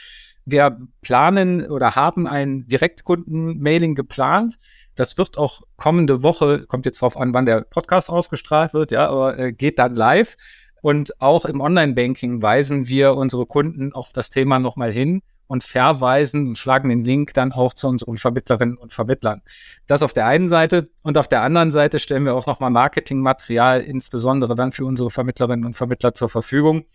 Wir 0.45 0.79
planen 1.01 1.69
oder 1.69 1.95
haben 1.95 2.25
ein 2.25 2.65
Direktkunden-Mailing 2.67 3.93
geplant 3.93 4.58
das 4.99 5.17
wird 5.17 5.38
auch 5.38 5.62
kommende 5.77 6.23
Woche, 6.23 6.65
kommt 6.67 6.85
jetzt 6.85 7.01
drauf 7.01 7.15
an, 7.15 7.33
wann 7.33 7.45
der 7.45 7.62
Podcast 7.62 8.09
ausgestrahlt 8.09 8.73
wird, 8.73 8.91
ja, 8.91 9.07
aber 9.07 9.39
äh, 9.39 9.53
geht 9.53 9.79
dann 9.79 9.95
live. 9.95 10.35
Und 10.81 11.21
auch 11.21 11.45
im 11.45 11.62
Online-Banking 11.62 12.41
weisen 12.41 12.88
wir 12.88 13.15
unsere 13.15 13.45
Kunden 13.45 13.93
auf 13.93 14.12
das 14.13 14.29
Thema 14.29 14.59
nochmal 14.59 14.91
hin 14.91 15.21
und 15.47 15.63
verweisen 15.63 16.47
und 16.47 16.57
schlagen 16.57 16.89
den 16.89 17.03
Link 17.03 17.33
dann 17.33 17.51
auch 17.53 17.73
zu 17.73 17.88
unseren 17.88 18.17
Vermittlerinnen 18.17 18.77
und 18.77 18.93
Vermittlern. 18.93 19.41
Das 19.88 20.03
auf 20.03 20.13
der 20.13 20.27
einen 20.27 20.47
Seite. 20.47 20.89
Und 21.01 21.17
auf 21.17 21.27
der 21.27 21.41
anderen 21.41 21.71
Seite 21.71 21.97
stellen 21.99 22.25
wir 22.25 22.35
auch 22.35 22.45
nochmal 22.45 22.69
Marketingmaterial, 22.69 23.81
insbesondere 23.81 24.53
dann 24.55 24.73
für 24.73 24.85
unsere 24.85 25.09
Vermittlerinnen 25.09 25.65
und 25.65 25.75
Vermittler 25.75 26.13
zur 26.13 26.29
Verfügung 26.29 26.85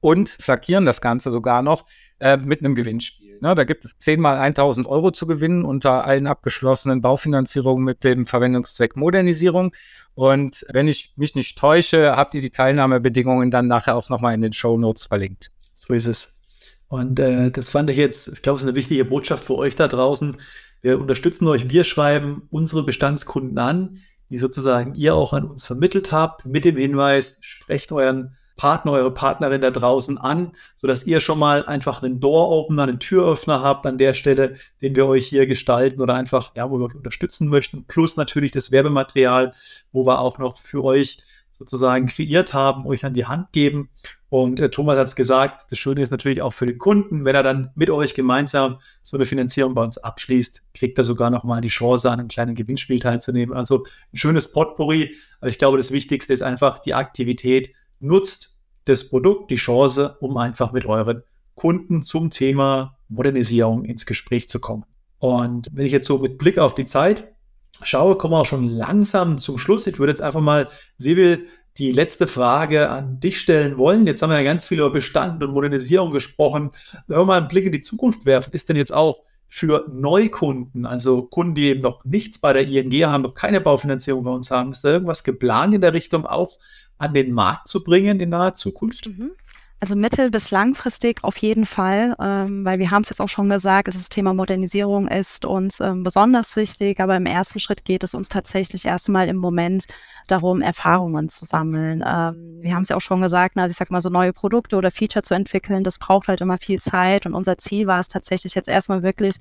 und 0.00 0.28
flankieren 0.28 0.86
das 0.86 1.00
Ganze 1.00 1.30
sogar 1.30 1.62
noch 1.62 1.86
äh, 2.20 2.36
mit 2.36 2.60
einem 2.60 2.74
Gewinnspiel. 2.74 3.25
Ne, 3.40 3.54
da 3.54 3.64
gibt 3.64 3.84
es 3.84 3.98
zehnmal 3.98 4.36
1000 4.36 4.86
Euro 4.86 5.10
zu 5.10 5.26
gewinnen 5.26 5.64
unter 5.64 6.04
allen 6.04 6.26
abgeschlossenen 6.26 7.00
Baufinanzierungen 7.00 7.84
mit 7.84 8.04
dem 8.04 8.26
Verwendungszweck 8.26 8.96
Modernisierung. 8.96 9.74
Und 10.14 10.64
wenn 10.70 10.88
ich 10.88 11.12
mich 11.16 11.34
nicht 11.34 11.58
täusche, 11.58 12.16
habt 12.16 12.34
ihr 12.34 12.40
die 12.40 12.50
Teilnahmebedingungen 12.50 13.50
dann 13.50 13.66
nachher 13.66 13.96
auch 13.96 14.08
nochmal 14.08 14.34
in 14.34 14.40
den 14.40 14.52
Show 14.52 14.78
Notes 14.78 15.04
verlinkt. 15.04 15.50
So 15.72 15.94
ist 15.94 16.06
es. 16.06 16.40
Und 16.88 17.18
äh, 17.18 17.50
das 17.50 17.70
fand 17.70 17.90
ich 17.90 17.96
jetzt, 17.96 18.28
ich 18.28 18.42
glaube, 18.42 18.56
es 18.56 18.62
ist 18.62 18.68
eine 18.68 18.76
wichtige 18.76 19.04
Botschaft 19.04 19.44
für 19.44 19.56
euch 19.56 19.76
da 19.76 19.88
draußen. 19.88 20.36
Wir 20.82 21.00
unterstützen 21.00 21.46
euch, 21.48 21.68
wir 21.68 21.84
schreiben 21.84 22.46
unsere 22.50 22.84
Bestandskunden 22.84 23.58
an, 23.58 23.98
die 24.30 24.38
sozusagen 24.38 24.94
ihr 24.94 25.14
auch 25.14 25.32
an 25.32 25.44
uns 25.44 25.64
vermittelt 25.64 26.12
habt, 26.12 26.46
mit 26.46 26.64
dem 26.64 26.76
Hinweis, 26.76 27.38
sprecht 27.40 27.92
euren 27.92 28.36
Partner, 28.56 28.92
eure 28.92 29.12
Partnerin 29.12 29.60
da 29.60 29.70
draußen 29.70 30.18
an, 30.18 30.52
sodass 30.74 31.06
ihr 31.06 31.20
schon 31.20 31.38
mal 31.38 31.64
einfach 31.66 32.02
einen 32.02 32.20
Door-Opener, 32.20 32.84
einen 32.84 33.00
Türöffner 33.00 33.62
habt 33.62 33.86
an 33.86 33.98
der 33.98 34.14
Stelle, 34.14 34.56
den 34.82 34.96
wir 34.96 35.06
euch 35.06 35.26
hier 35.26 35.46
gestalten 35.46 36.00
oder 36.00 36.14
einfach, 36.14 36.52
ja, 36.56 36.70
wo 36.70 36.78
wir 36.78 36.86
euch 36.86 36.94
unterstützen 36.94 37.48
möchten. 37.48 37.84
Plus 37.86 38.16
natürlich 38.16 38.52
das 38.52 38.72
Werbematerial, 38.72 39.52
wo 39.92 40.06
wir 40.06 40.20
auch 40.20 40.38
noch 40.38 40.58
für 40.58 40.82
euch 40.84 41.18
sozusagen 41.56 42.06
kreiert 42.06 42.54
haben, 42.54 42.86
euch 42.86 43.04
an 43.04 43.14
die 43.14 43.26
Hand 43.26 43.52
geben. 43.52 43.88
Und 44.28 44.60
äh, 44.60 44.70
Thomas 44.70 44.98
hat 44.98 45.06
es 45.06 45.16
gesagt, 45.16 45.70
das 45.70 45.78
Schöne 45.78 46.02
ist 46.02 46.10
natürlich 46.10 46.42
auch 46.42 46.52
für 46.52 46.66
den 46.66 46.78
Kunden, 46.78 47.24
wenn 47.24 47.34
er 47.34 47.42
dann 47.42 47.70
mit 47.74 47.90
euch 47.90 48.14
gemeinsam 48.14 48.78
so 49.02 49.16
eine 49.16 49.24
Finanzierung 49.24 49.74
bei 49.74 49.82
uns 49.82 49.98
abschließt, 49.98 50.62
kriegt 50.74 50.98
er 50.98 51.04
sogar 51.04 51.30
noch 51.30 51.44
mal 51.44 51.60
die 51.60 51.68
Chance, 51.68 52.10
an 52.10 52.20
einem 52.20 52.28
kleinen 52.28 52.54
Gewinnspiel 52.54 52.98
teilzunehmen. 52.98 53.56
Also 53.56 53.86
ein 54.12 54.16
schönes 54.16 54.52
Potpourri. 54.52 55.14
Aber 55.40 55.48
ich 55.48 55.58
glaube, 55.58 55.78
das 55.78 55.92
Wichtigste 55.92 56.32
ist 56.32 56.42
einfach 56.42 56.78
die 56.78 56.94
Aktivität, 56.94 57.72
nutzt 58.00 58.56
das 58.84 59.08
Produkt 59.08 59.50
die 59.50 59.56
Chance, 59.56 60.16
um 60.20 60.36
einfach 60.36 60.72
mit 60.72 60.86
euren 60.86 61.22
Kunden 61.54 62.02
zum 62.02 62.30
Thema 62.30 62.96
Modernisierung 63.08 63.84
ins 63.84 64.06
Gespräch 64.06 64.48
zu 64.48 64.60
kommen. 64.60 64.84
Und 65.18 65.68
wenn 65.72 65.86
ich 65.86 65.92
jetzt 65.92 66.06
so 66.06 66.18
mit 66.18 66.38
Blick 66.38 66.58
auf 66.58 66.74
die 66.74 66.86
Zeit 66.86 67.34
schaue, 67.82 68.16
kommen 68.16 68.34
wir 68.34 68.40
auch 68.40 68.46
schon 68.46 68.68
langsam 68.68 69.40
zum 69.40 69.58
Schluss. 69.58 69.86
Ich 69.86 69.98
würde 69.98 70.12
jetzt 70.12 70.22
einfach 70.22 70.40
mal, 70.40 70.68
Sibyl, 70.98 71.46
die 71.78 71.92
letzte 71.92 72.26
Frage 72.26 72.88
an 72.88 73.20
dich 73.20 73.40
stellen 73.40 73.76
wollen. 73.76 74.06
Jetzt 74.06 74.22
haben 74.22 74.30
wir 74.30 74.38
ja 74.38 74.44
ganz 74.44 74.66
viel 74.66 74.78
über 74.78 74.90
Bestand 74.90 75.42
und 75.42 75.52
Modernisierung 75.52 76.10
gesprochen. 76.10 76.70
Wenn 77.06 77.18
wir 77.18 77.24
mal 77.24 77.38
einen 77.38 77.48
Blick 77.48 77.66
in 77.66 77.72
die 77.72 77.80
Zukunft 77.80 78.24
werfen, 78.24 78.52
ist 78.52 78.68
denn 78.68 78.76
jetzt 78.76 78.94
auch 78.94 79.24
für 79.48 79.86
Neukunden, 79.92 80.86
also 80.86 81.22
Kunden, 81.22 81.54
die 81.54 81.68
eben 81.68 81.80
noch 81.80 82.04
nichts 82.04 82.40
bei 82.40 82.52
der 82.52 82.66
ING 82.66 82.92
haben, 83.06 83.22
noch 83.22 83.34
keine 83.34 83.60
Baufinanzierung 83.60 84.24
bei 84.24 84.30
uns 84.30 84.50
haben, 84.50 84.72
ist 84.72 84.84
da 84.84 84.90
irgendwas 84.90 85.22
geplant 85.22 85.74
in 85.74 85.80
der 85.80 85.94
Richtung 85.94 86.26
auch 86.26 86.58
an 86.98 87.14
den 87.14 87.32
Markt 87.32 87.68
zu 87.68 87.82
bringen 87.82 88.20
in 88.20 88.30
naher 88.30 88.54
Zukunft? 88.54 89.06
Mhm. 89.06 89.32
Also 89.78 89.94
mittel- 89.94 90.30
bis 90.30 90.50
langfristig 90.50 91.22
auf 91.22 91.36
jeden 91.36 91.66
Fall, 91.66 92.16
ähm, 92.18 92.64
weil 92.64 92.78
wir 92.78 92.90
haben 92.90 93.02
es 93.02 93.10
jetzt 93.10 93.20
auch 93.20 93.28
schon 93.28 93.50
gesagt, 93.50 93.88
das 93.88 94.08
Thema 94.08 94.32
Modernisierung 94.32 95.06
ist 95.06 95.44
uns 95.44 95.80
ähm, 95.80 96.02
besonders 96.02 96.56
wichtig, 96.56 96.98
aber 96.98 97.14
im 97.14 97.26
ersten 97.26 97.60
Schritt 97.60 97.84
geht 97.84 98.02
es 98.02 98.14
uns 98.14 98.30
tatsächlich 98.30 98.86
erstmal 98.86 99.28
im 99.28 99.36
Moment 99.36 99.84
darum, 100.28 100.62
Erfahrungen 100.62 101.28
zu 101.28 101.44
sammeln. 101.44 102.02
Ähm, 102.06 102.60
wir 102.62 102.74
haben 102.74 102.84
es 102.84 102.88
ja 102.88 102.96
auch 102.96 103.02
schon 103.02 103.20
gesagt, 103.20 103.58
also 103.58 103.70
ich 103.70 103.76
sag 103.76 103.90
mal, 103.90 104.00
so 104.00 104.08
neue 104.08 104.32
Produkte 104.32 104.76
oder 104.76 104.90
Feature 104.90 105.22
zu 105.22 105.34
entwickeln, 105.34 105.84
das 105.84 105.98
braucht 105.98 106.28
halt 106.28 106.40
immer 106.40 106.56
viel 106.56 106.80
Zeit 106.80 107.26
und 107.26 107.34
unser 107.34 107.58
Ziel 107.58 107.86
war 107.86 108.00
es 108.00 108.08
tatsächlich 108.08 108.54
jetzt 108.54 108.68
erstmal 108.68 109.02
wirklich 109.02 109.36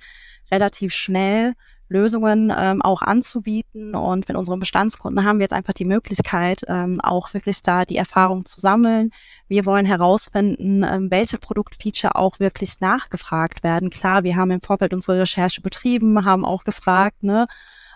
relativ 0.52 0.94
schnell 0.94 1.54
Lösungen 1.88 2.52
ähm, 2.58 2.82
auch 2.82 3.02
anzubieten. 3.02 3.96
Und 3.96 4.28
mit 4.28 4.38
unseren 4.38 4.60
Bestandskunden 4.60 5.26
haben 5.26 5.40
wir 5.40 5.44
jetzt 5.44 5.54
einfach 5.54 5.74
die 5.74 5.86
Möglichkeit, 5.86 6.64
ähm, 6.68 7.00
auch 7.02 7.34
wirklich 7.34 7.62
da 7.62 7.86
die 7.86 7.98
Erfahrung 7.98 8.46
zu 8.46 8.60
sammeln. 8.60 9.12
Wir 9.48 9.66
wollen 9.66 9.86
herausfinden, 9.86 10.84
ähm, 10.84 11.12
welche 11.12 11.38
Produktfeature 11.38 12.16
auch 12.16 12.40
wirklich 12.40 12.80
nachgefragt 12.80 13.64
werden. 13.64 13.90
Klar, 13.90 14.24
wir 14.24 14.36
haben 14.36 14.52
im 14.52 14.62
Vorfeld 14.62 14.94
unsere 14.94 15.20
Recherche 15.20 15.62
betrieben, 15.62 16.26
haben 16.26 16.46
auch 16.46 16.64
gefragt, 16.64 17.24
ne, 17.24 17.46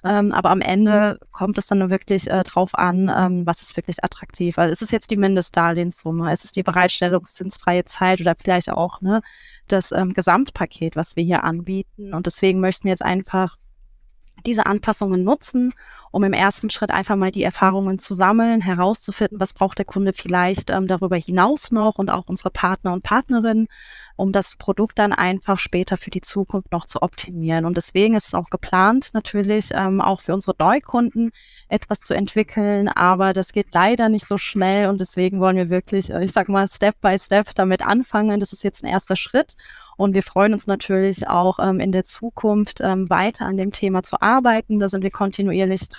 ähm, 0.03 0.31
aber 0.31 0.49
am 0.49 0.61
Ende 0.61 1.19
kommt 1.31 1.57
es 1.57 1.67
dann 1.67 1.89
wirklich 1.89 2.29
äh, 2.29 2.43
drauf 2.43 2.75
an, 2.75 3.11
ähm, 3.15 3.45
was 3.45 3.61
ist 3.61 3.75
wirklich 3.75 4.03
attraktiv. 4.03 4.57
Also 4.57 4.71
ist 4.71 4.81
es 4.81 4.91
jetzt 4.91 5.11
die 5.11 5.17
Mindestdarlehenssumme, 5.17 6.31
ist 6.31 6.45
es 6.45 6.51
die 6.51 6.63
Bereitstellungszinsfreie 6.63 7.85
Zeit 7.85 8.21
oder 8.21 8.35
vielleicht 8.35 8.71
auch 8.71 9.01
ne, 9.01 9.21
das 9.67 9.91
ähm, 9.91 10.13
Gesamtpaket, 10.13 10.95
was 10.95 11.15
wir 11.15 11.23
hier 11.23 11.43
anbieten. 11.43 12.13
Und 12.13 12.27
deswegen 12.27 12.59
möchten 12.61 12.85
wir 12.85 12.91
jetzt 12.91 13.03
einfach 13.03 13.57
diese 14.45 14.65
Anpassungen 14.65 15.23
nutzen, 15.23 15.73
um 16.11 16.23
im 16.23 16.33
ersten 16.33 16.69
Schritt 16.69 16.91
einfach 16.91 17.15
mal 17.15 17.31
die 17.31 17.43
Erfahrungen 17.43 17.99
zu 17.99 18.13
sammeln, 18.13 18.61
herauszufinden, 18.61 19.39
was 19.39 19.53
braucht 19.53 19.77
der 19.77 19.85
Kunde 19.85 20.13
vielleicht 20.13 20.69
ähm, 20.69 20.87
darüber 20.87 21.15
hinaus 21.15 21.71
noch 21.71 21.97
und 21.97 22.09
auch 22.09 22.27
unsere 22.27 22.49
Partner 22.49 22.93
und 22.93 23.03
Partnerinnen, 23.03 23.67
um 24.15 24.31
das 24.31 24.55
Produkt 24.57 24.99
dann 24.99 25.13
einfach 25.13 25.59
später 25.59 25.97
für 25.97 26.09
die 26.09 26.21
Zukunft 26.21 26.71
noch 26.71 26.85
zu 26.85 27.01
optimieren. 27.01 27.65
Und 27.65 27.77
deswegen 27.77 28.15
ist 28.15 28.27
es 28.27 28.33
auch 28.33 28.49
geplant, 28.49 29.11
natürlich 29.13 29.69
ähm, 29.73 30.01
auch 30.01 30.21
für 30.21 30.33
unsere 30.33 30.55
Neukunden 30.59 31.31
etwas 31.67 32.01
zu 32.01 32.13
entwickeln, 32.13 32.89
aber 32.89 33.33
das 33.33 33.53
geht 33.53 33.73
leider 33.73 34.09
nicht 34.09 34.25
so 34.25 34.37
schnell 34.37 34.89
und 34.89 34.99
deswegen 34.99 35.39
wollen 35.39 35.57
wir 35.57 35.69
wirklich, 35.69 36.11
äh, 36.11 36.23
ich 36.23 36.31
sag 36.31 36.49
mal, 36.49 36.67
Step 36.67 36.99
by 37.01 37.17
Step 37.17 37.53
damit 37.55 37.85
anfangen. 37.85 38.39
Das 38.39 38.53
ist 38.53 38.63
jetzt 38.63 38.83
ein 38.83 38.87
erster 38.87 39.15
Schritt 39.15 39.55
und 39.99 40.15
wir 40.15 40.23
freuen 40.23 40.53
uns 40.53 40.65
natürlich 40.65 41.27
auch 41.27 41.59
ähm, 41.59 41.81
in 41.81 41.91
der 41.91 42.05
Zukunft 42.05 42.79
ähm, 42.79 43.09
weiter 43.09 43.45
an 43.45 43.57
dem 43.57 43.73
Thema 43.73 44.01
zu 44.01 44.21
arbeiten. 44.21 44.79
Da 44.79 44.87
sind 44.87 45.03
wir 45.03 45.11
kontinuierlich 45.11 45.89
dran. 45.89 45.98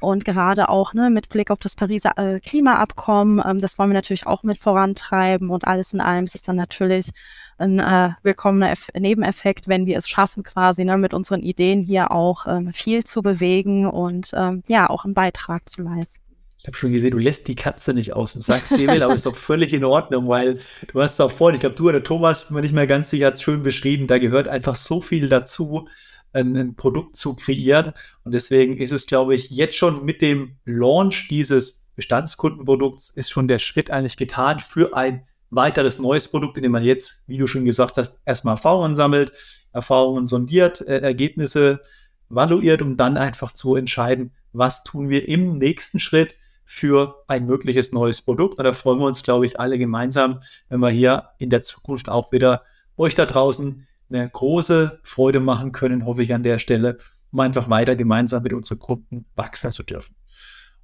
Und 0.00 0.24
gerade 0.24 0.68
auch 0.68 0.94
ne, 0.94 1.10
mit 1.10 1.28
Blick 1.28 1.50
auf 1.50 1.60
das 1.60 1.76
Pariser 1.76 2.18
äh, 2.18 2.40
Klimaabkommen, 2.40 3.40
ähm, 3.44 3.58
das 3.58 3.78
wollen 3.78 3.90
wir 3.90 3.94
natürlich 3.94 4.26
auch 4.26 4.42
mit 4.42 4.58
vorantreiben. 4.58 5.50
Und 5.50 5.66
alles 5.66 5.92
in 5.92 6.00
allem 6.00 6.24
ist 6.24 6.34
es 6.34 6.42
dann 6.42 6.56
natürlich 6.56 7.10
ein 7.58 7.78
äh, 7.78 8.10
willkommener 8.22 8.70
Eff 8.70 8.88
Nebeneffekt, 8.98 9.68
wenn 9.68 9.86
wir 9.86 9.96
es 9.96 10.08
schaffen, 10.08 10.42
quasi 10.42 10.84
ne, 10.84 10.98
mit 10.98 11.14
unseren 11.14 11.40
Ideen 11.40 11.80
hier 11.80 12.10
auch 12.10 12.46
ähm, 12.46 12.72
viel 12.72 13.04
zu 13.04 13.22
bewegen 13.22 13.86
und 13.86 14.30
ähm, 14.34 14.62
ja, 14.68 14.90
auch 14.90 15.04
einen 15.04 15.14
Beitrag 15.14 15.68
zu 15.68 15.82
leisten. 15.82 16.20
Ich 16.58 16.68
habe 16.68 16.76
schon 16.76 16.92
gesehen, 16.92 17.10
du 17.10 17.18
lässt 17.18 17.48
die 17.48 17.56
Katze 17.56 17.92
nicht 17.92 18.12
aus 18.12 18.36
und 18.36 18.42
sagst 18.42 18.68
sie 18.68 18.88
aber 18.88 19.12
ist 19.12 19.26
doch 19.26 19.34
völlig 19.34 19.72
in 19.72 19.84
Ordnung, 19.84 20.28
weil 20.28 20.60
du 20.92 21.02
hast 21.02 21.14
es 21.14 21.20
auch 21.20 21.32
vorhin, 21.32 21.56
ich 21.56 21.60
glaube, 21.60 21.74
du 21.74 21.88
oder 21.88 22.04
Thomas, 22.04 22.46
bin 22.46 22.54
mir 22.54 22.60
nicht 22.60 22.72
mehr 22.72 22.86
ganz 22.86 23.10
sicher, 23.10 23.26
hat 23.26 23.34
es 23.34 23.42
schön 23.42 23.64
beschrieben, 23.64 24.06
da 24.06 24.18
gehört 24.18 24.46
einfach 24.46 24.76
so 24.76 25.00
viel 25.00 25.28
dazu, 25.28 25.88
ein, 26.32 26.74
Produkt 26.76 27.16
zu 27.16 27.34
kreieren. 27.34 27.92
Und 28.24 28.32
deswegen 28.32 28.76
ist 28.76 28.92
es, 28.92 29.06
glaube 29.06 29.34
ich, 29.34 29.50
jetzt 29.50 29.76
schon 29.76 30.04
mit 30.04 30.22
dem 30.22 30.56
Launch 30.64 31.28
dieses 31.28 31.92
Bestandskundenprodukts 31.94 33.10
ist 33.10 33.30
schon 33.30 33.48
der 33.48 33.58
Schritt 33.58 33.90
eigentlich 33.90 34.16
getan 34.16 34.60
für 34.60 34.96
ein 34.96 35.26
weiteres 35.50 35.98
neues 35.98 36.28
Produkt, 36.28 36.56
in 36.56 36.62
dem 36.62 36.72
man 36.72 36.82
jetzt, 36.82 37.24
wie 37.26 37.36
du 37.36 37.46
schon 37.46 37.64
gesagt 37.64 37.98
hast, 37.98 38.20
erstmal 38.24 38.54
Erfahrungen 38.54 38.96
sammelt, 38.96 39.32
Erfahrungen 39.72 40.26
sondiert, 40.26 40.80
äh, 40.80 41.00
Ergebnisse 41.00 41.82
valuiert, 42.28 42.80
um 42.80 42.96
dann 42.96 43.18
einfach 43.18 43.52
zu 43.52 43.76
entscheiden, 43.76 44.32
was 44.52 44.84
tun 44.84 45.10
wir 45.10 45.28
im 45.28 45.58
nächsten 45.58 46.00
Schritt 46.00 46.34
für 46.64 47.22
ein 47.28 47.44
mögliches 47.44 47.92
neues 47.92 48.22
Produkt. 48.22 48.56
Und 48.56 48.64
da 48.64 48.72
freuen 48.72 48.98
wir 48.98 49.06
uns, 49.06 49.22
glaube 49.22 49.44
ich, 49.44 49.60
alle 49.60 49.76
gemeinsam, 49.76 50.42
wenn 50.70 50.80
wir 50.80 50.88
hier 50.88 51.28
in 51.38 51.50
der 51.50 51.62
Zukunft 51.62 52.08
auch 52.08 52.32
wieder 52.32 52.62
euch 52.96 53.14
da 53.14 53.26
draußen 53.26 53.86
eine 54.12 54.28
große 54.28 55.00
Freude 55.02 55.40
machen 55.40 55.72
können, 55.72 56.04
hoffe 56.04 56.22
ich 56.22 56.34
an 56.34 56.42
der 56.42 56.58
Stelle, 56.58 56.98
um 57.30 57.40
einfach 57.40 57.70
weiter 57.70 57.96
gemeinsam 57.96 58.42
mit 58.42 58.52
unseren 58.52 58.78
Kunden 58.78 59.26
wachsen 59.34 59.70
zu 59.70 59.82
dürfen. 59.82 60.16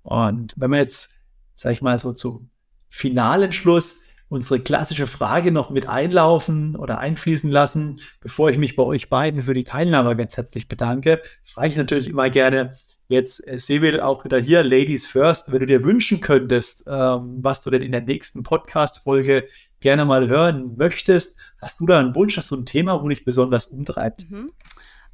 Und 0.02 0.54
wenn 0.56 0.70
wir 0.70 0.78
jetzt, 0.78 1.24
sag 1.54 1.72
ich 1.72 1.82
mal, 1.82 1.98
so 1.98 2.12
zum 2.12 2.50
finalen 2.88 3.52
Schluss 3.52 4.02
unsere 4.30 4.60
klassische 4.60 5.06
Frage 5.06 5.52
noch 5.52 5.70
mit 5.70 5.88
einlaufen 5.88 6.76
oder 6.76 6.98
einfließen 6.98 7.50
lassen, 7.50 8.00
bevor 8.20 8.50
ich 8.50 8.58
mich 8.58 8.76
bei 8.76 8.82
euch 8.82 9.08
beiden 9.08 9.42
für 9.42 9.54
die 9.54 9.64
Teilnahme 9.64 10.16
ganz 10.16 10.36
herzlich 10.36 10.68
bedanke, 10.68 11.22
frage 11.44 11.68
ich 11.68 11.76
natürlich 11.76 12.08
immer 12.08 12.28
gerne, 12.28 12.72
Jetzt 13.10 13.48
äh, 13.48 13.58
Sevil 13.58 14.00
auch 14.00 14.26
wieder 14.26 14.38
hier, 14.38 14.62
Ladies 14.62 15.06
First, 15.06 15.50
wenn 15.50 15.60
du 15.60 15.66
dir 15.66 15.82
wünschen 15.82 16.20
könntest, 16.20 16.84
ähm, 16.86 17.38
was 17.40 17.62
du 17.62 17.70
denn 17.70 17.80
in 17.80 17.92
der 17.92 18.02
nächsten 18.02 18.42
Podcast-Folge 18.42 19.48
gerne 19.80 20.04
mal 20.04 20.28
hören 20.28 20.76
möchtest, 20.76 21.38
hast 21.60 21.80
du 21.80 21.86
da 21.86 22.00
einen 22.00 22.14
Wunsch, 22.14 22.36
hast 22.36 22.50
du 22.50 22.56
ein 22.56 22.66
Thema, 22.66 23.02
wo 23.02 23.08
dich 23.08 23.24
besonders 23.24 23.66
umtreibt? 23.66 24.30
Mhm. 24.30 24.48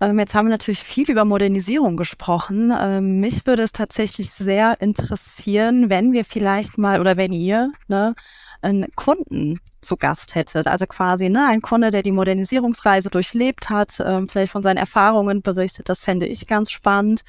Ähm, 0.00 0.18
jetzt 0.18 0.34
haben 0.34 0.46
wir 0.46 0.50
natürlich 0.50 0.80
viel 0.80 1.10
über 1.10 1.24
Modernisierung 1.24 1.96
gesprochen. 1.96 2.72
Ähm, 2.76 3.20
mich 3.20 3.46
würde 3.46 3.62
es 3.62 3.72
tatsächlich 3.72 4.30
sehr 4.30 4.80
interessieren, 4.80 5.88
wenn 5.88 6.12
wir 6.12 6.24
vielleicht 6.24 6.78
mal 6.78 7.00
oder 7.00 7.16
wenn 7.16 7.32
ihr 7.32 7.72
ne, 7.88 8.14
einen 8.60 8.86
Kunden 8.96 9.60
zu 9.80 9.96
Gast 9.96 10.34
hättet. 10.34 10.66
Also 10.66 10.86
quasi 10.86 11.28
ne, 11.28 11.46
ein 11.46 11.62
Kunde, 11.62 11.90
der 11.90 12.02
die 12.02 12.12
Modernisierungsreise 12.12 13.10
durchlebt 13.10 13.70
hat, 13.70 14.00
ähm, 14.04 14.28
vielleicht 14.28 14.52
von 14.52 14.62
seinen 14.62 14.78
Erfahrungen 14.78 15.42
berichtet. 15.42 15.88
Das 15.88 16.02
fände 16.02 16.26
ich 16.26 16.46
ganz 16.46 16.70
spannend. 16.70 17.22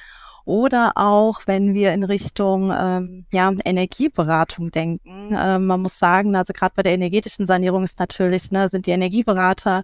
Oder 0.46 0.94
auch, 0.96 1.42
wenn 1.48 1.74
wir 1.74 1.92
in 1.94 2.04
Richtung 2.04 2.72
ähm, 2.72 3.26
ja, 3.34 3.52
Energieberatung 3.66 4.70
denken. 4.70 5.36
Ähm, 5.36 5.66
man 5.66 5.82
muss 5.82 5.98
sagen, 5.98 6.36
also 6.36 6.54
gerade 6.54 6.74
bei 6.76 6.84
der 6.84 6.94
energetischen 6.94 7.48
Sanierung 7.48 7.84
ist 7.84 8.00
natürlich, 8.00 8.52
ne, 8.52 8.70
sind 8.70 8.86
die 8.86 8.92
Energieberater 8.92 9.82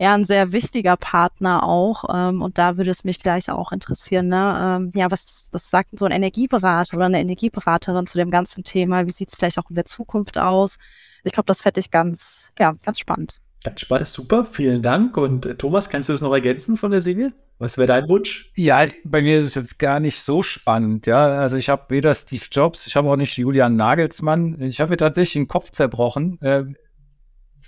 ja 0.00 0.14
ein 0.14 0.24
sehr 0.24 0.52
wichtiger 0.52 0.96
Partner 0.96 1.62
auch. 1.62 2.04
Ähm, 2.12 2.42
und 2.42 2.58
da 2.58 2.76
würde 2.76 2.90
es 2.90 3.04
mich 3.04 3.18
vielleicht 3.18 3.48
auch 3.48 3.70
interessieren, 3.70 4.26
ne, 4.26 4.80
ähm, 4.82 4.90
ja, 4.94 5.08
was, 5.10 5.48
was 5.52 5.70
sagt 5.70 5.96
so 5.96 6.04
ein 6.04 6.10
Energieberater 6.12 6.96
oder 6.96 7.06
eine 7.06 7.20
Energieberaterin 7.20 8.06
zu 8.06 8.18
dem 8.18 8.32
ganzen 8.32 8.64
Thema? 8.64 9.06
Wie 9.06 9.12
sieht 9.12 9.28
es 9.28 9.36
vielleicht 9.36 9.58
auch 9.58 9.70
in 9.70 9.76
der 9.76 9.84
Zukunft 9.84 10.36
aus? 10.36 10.78
Ich 11.22 11.32
glaube, 11.32 11.46
das 11.46 11.62
fände 11.62 11.78
ich 11.78 11.92
ganz, 11.92 12.50
ja, 12.58 12.72
ganz 12.84 12.98
spannend. 12.98 13.38
Ganz 13.62 13.80
spannend, 13.80 14.08
super, 14.08 14.44
vielen 14.44 14.82
Dank. 14.82 15.16
Und 15.16 15.46
äh, 15.46 15.54
Thomas, 15.54 15.88
kannst 15.88 16.08
du 16.08 16.12
das 16.12 16.22
noch 16.22 16.32
ergänzen 16.32 16.76
von 16.76 16.90
der 16.90 17.00
Silvia? 17.00 17.30
Was 17.62 17.78
wäre 17.78 17.86
dein 17.86 18.08
Wunsch? 18.08 18.50
Ja, 18.56 18.88
bei 19.04 19.22
mir 19.22 19.38
ist 19.38 19.44
es 19.44 19.54
jetzt 19.54 19.78
gar 19.78 20.00
nicht 20.00 20.20
so 20.20 20.42
spannend. 20.42 21.06
Ja, 21.06 21.26
also 21.26 21.56
ich 21.56 21.68
habe 21.68 21.84
weder 21.90 22.12
Steve 22.12 22.42
Jobs, 22.50 22.88
ich 22.88 22.96
habe 22.96 23.08
auch 23.08 23.14
nicht 23.14 23.36
Julian 23.36 23.76
Nagelsmann. 23.76 24.60
Ich 24.62 24.80
habe 24.80 24.90
mir 24.90 24.96
tatsächlich 24.96 25.34
den 25.34 25.46
Kopf 25.46 25.70
zerbrochen. 25.70 26.42
Äh, 26.42 26.64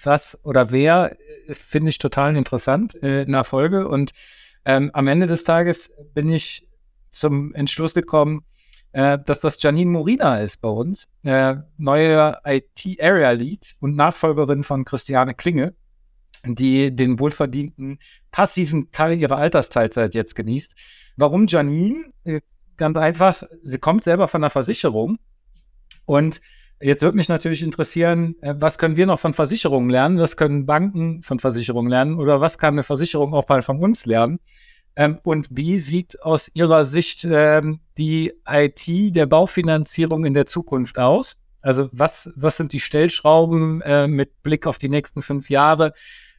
was 0.03 0.45
oder 0.45 0.73
wer 0.73 1.17
finde 1.49 1.91
ich 1.91 1.99
total 1.99 2.37
interessant 2.37 3.01
äh, 3.05 3.23
in 3.23 3.31
der 3.31 3.45
Folge. 3.45 3.87
Und 3.87 4.11
ähm, 4.65 4.91
am 4.95 5.07
Ende 5.07 5.29
des 5.29 5.45
Tages 5.45 5.95
bin 6.13 6.29
ich 6.29 6.69
zum 7.13 7.55
Entschluss 7.55 7.95
gekommen, 7.95 8.45
äh, 8.91 9.17
dass 9.25 9.43
das 9.43 9.63
Janine 9.63 9.93
Morina 9.93 10.41
ist 10.41 10.61
bei 10.61 10.71
uns, 10.71 11.07
äh, 11.23 11.55
neue 11.77 12.37
IT-Area 12.45 13.31
Lead 13.31 13.77
und 13.79 13.95
Nachfolgerin 13.95 14.65
von 14.65 14.85
Christiane 14.85 15.35
Klinge 15.35 15.73
die 16.45 16.95
den 16.95 17.19
wohlverdienten 17.19 17.99
passiven 18.31 18.91
Teil 18.91 19.19
ihrer 19.19 19.37
Altersteilzeit 19.37 20.15
jetzt 20.15 20.35
genießt. 20.35 20.75
Warum 21.17 21.47
Janine? 21.47 22.13
Äh, 22.25 22.41
ganz 22.77 22.97
einfach, 22.97 23.43
sie 23.63 23.79
kommt 23.79 24.05
selber 24.05 24.29
von 24.29 24.41
der 24.41 24.51
Versicherung 24.51 25.19
und 26.07 26.41
Jetzt 26.81 27.03
würde 27.03 27.17
mich 27.17 27.29
natürlich 27.29 27.63
interessieren, 27.63 28.35
äh, 28.43 28.55
was 28.59 28.79
können 28.79 28.97
wir 28.97 29.07
noch 29.07 29.21
von 29.21 29.33
Versicherungen 29.33 29.89
lernen? 29.89 30.19
Was 30.19 30.37
können 30.37 30.67
Banken 30.67 31.23
von 31.23 31.39
Versicherungen 31.39 31.89
lernen? 31.89 32.19
Oder 32.19 32.41
was 32.41 32.59
kann 32.59 32.75
eine 32.75 32.83
Versicherung 32.83 33.33
auch 33.33 33.49
mal 33.49 33.63
von 33.63 33.79
uns 33.79 34.07
lernen? 34.07 34.41
Ähm, 34.97 35.19
und 35.23 35.49
wie 35.51 35.79
sieht 35.79 36.21
aus 36.23 36.51
Ihrer 36.53 36.85
Sicht 36.85 37.25
ähm, 37.25 37.81
die 37.97 38.33
IT 38.47 38.87
der 39.17 39.27
Baufinanzierung 39.27 40.25
in 40.25 40.35
der 40.35 40.47
Zukunft 40.47 40.99
aus? 40.99 41.37
Also 41.63 41.89
was, 41.93 42.31
was 42.37 42.59
sind 42.59 42.73
die 42.73 42.81
Stellschrauben 42.81 43.81
äh, 43.81 44.07
mit 44.07 44.43
Blick 44.43 44.67
auf 44.67 44.79
die 44.79 44.91
nächsten 44.91 45.23
fünf 45.23 45.49
Jahre? 45.49 45.95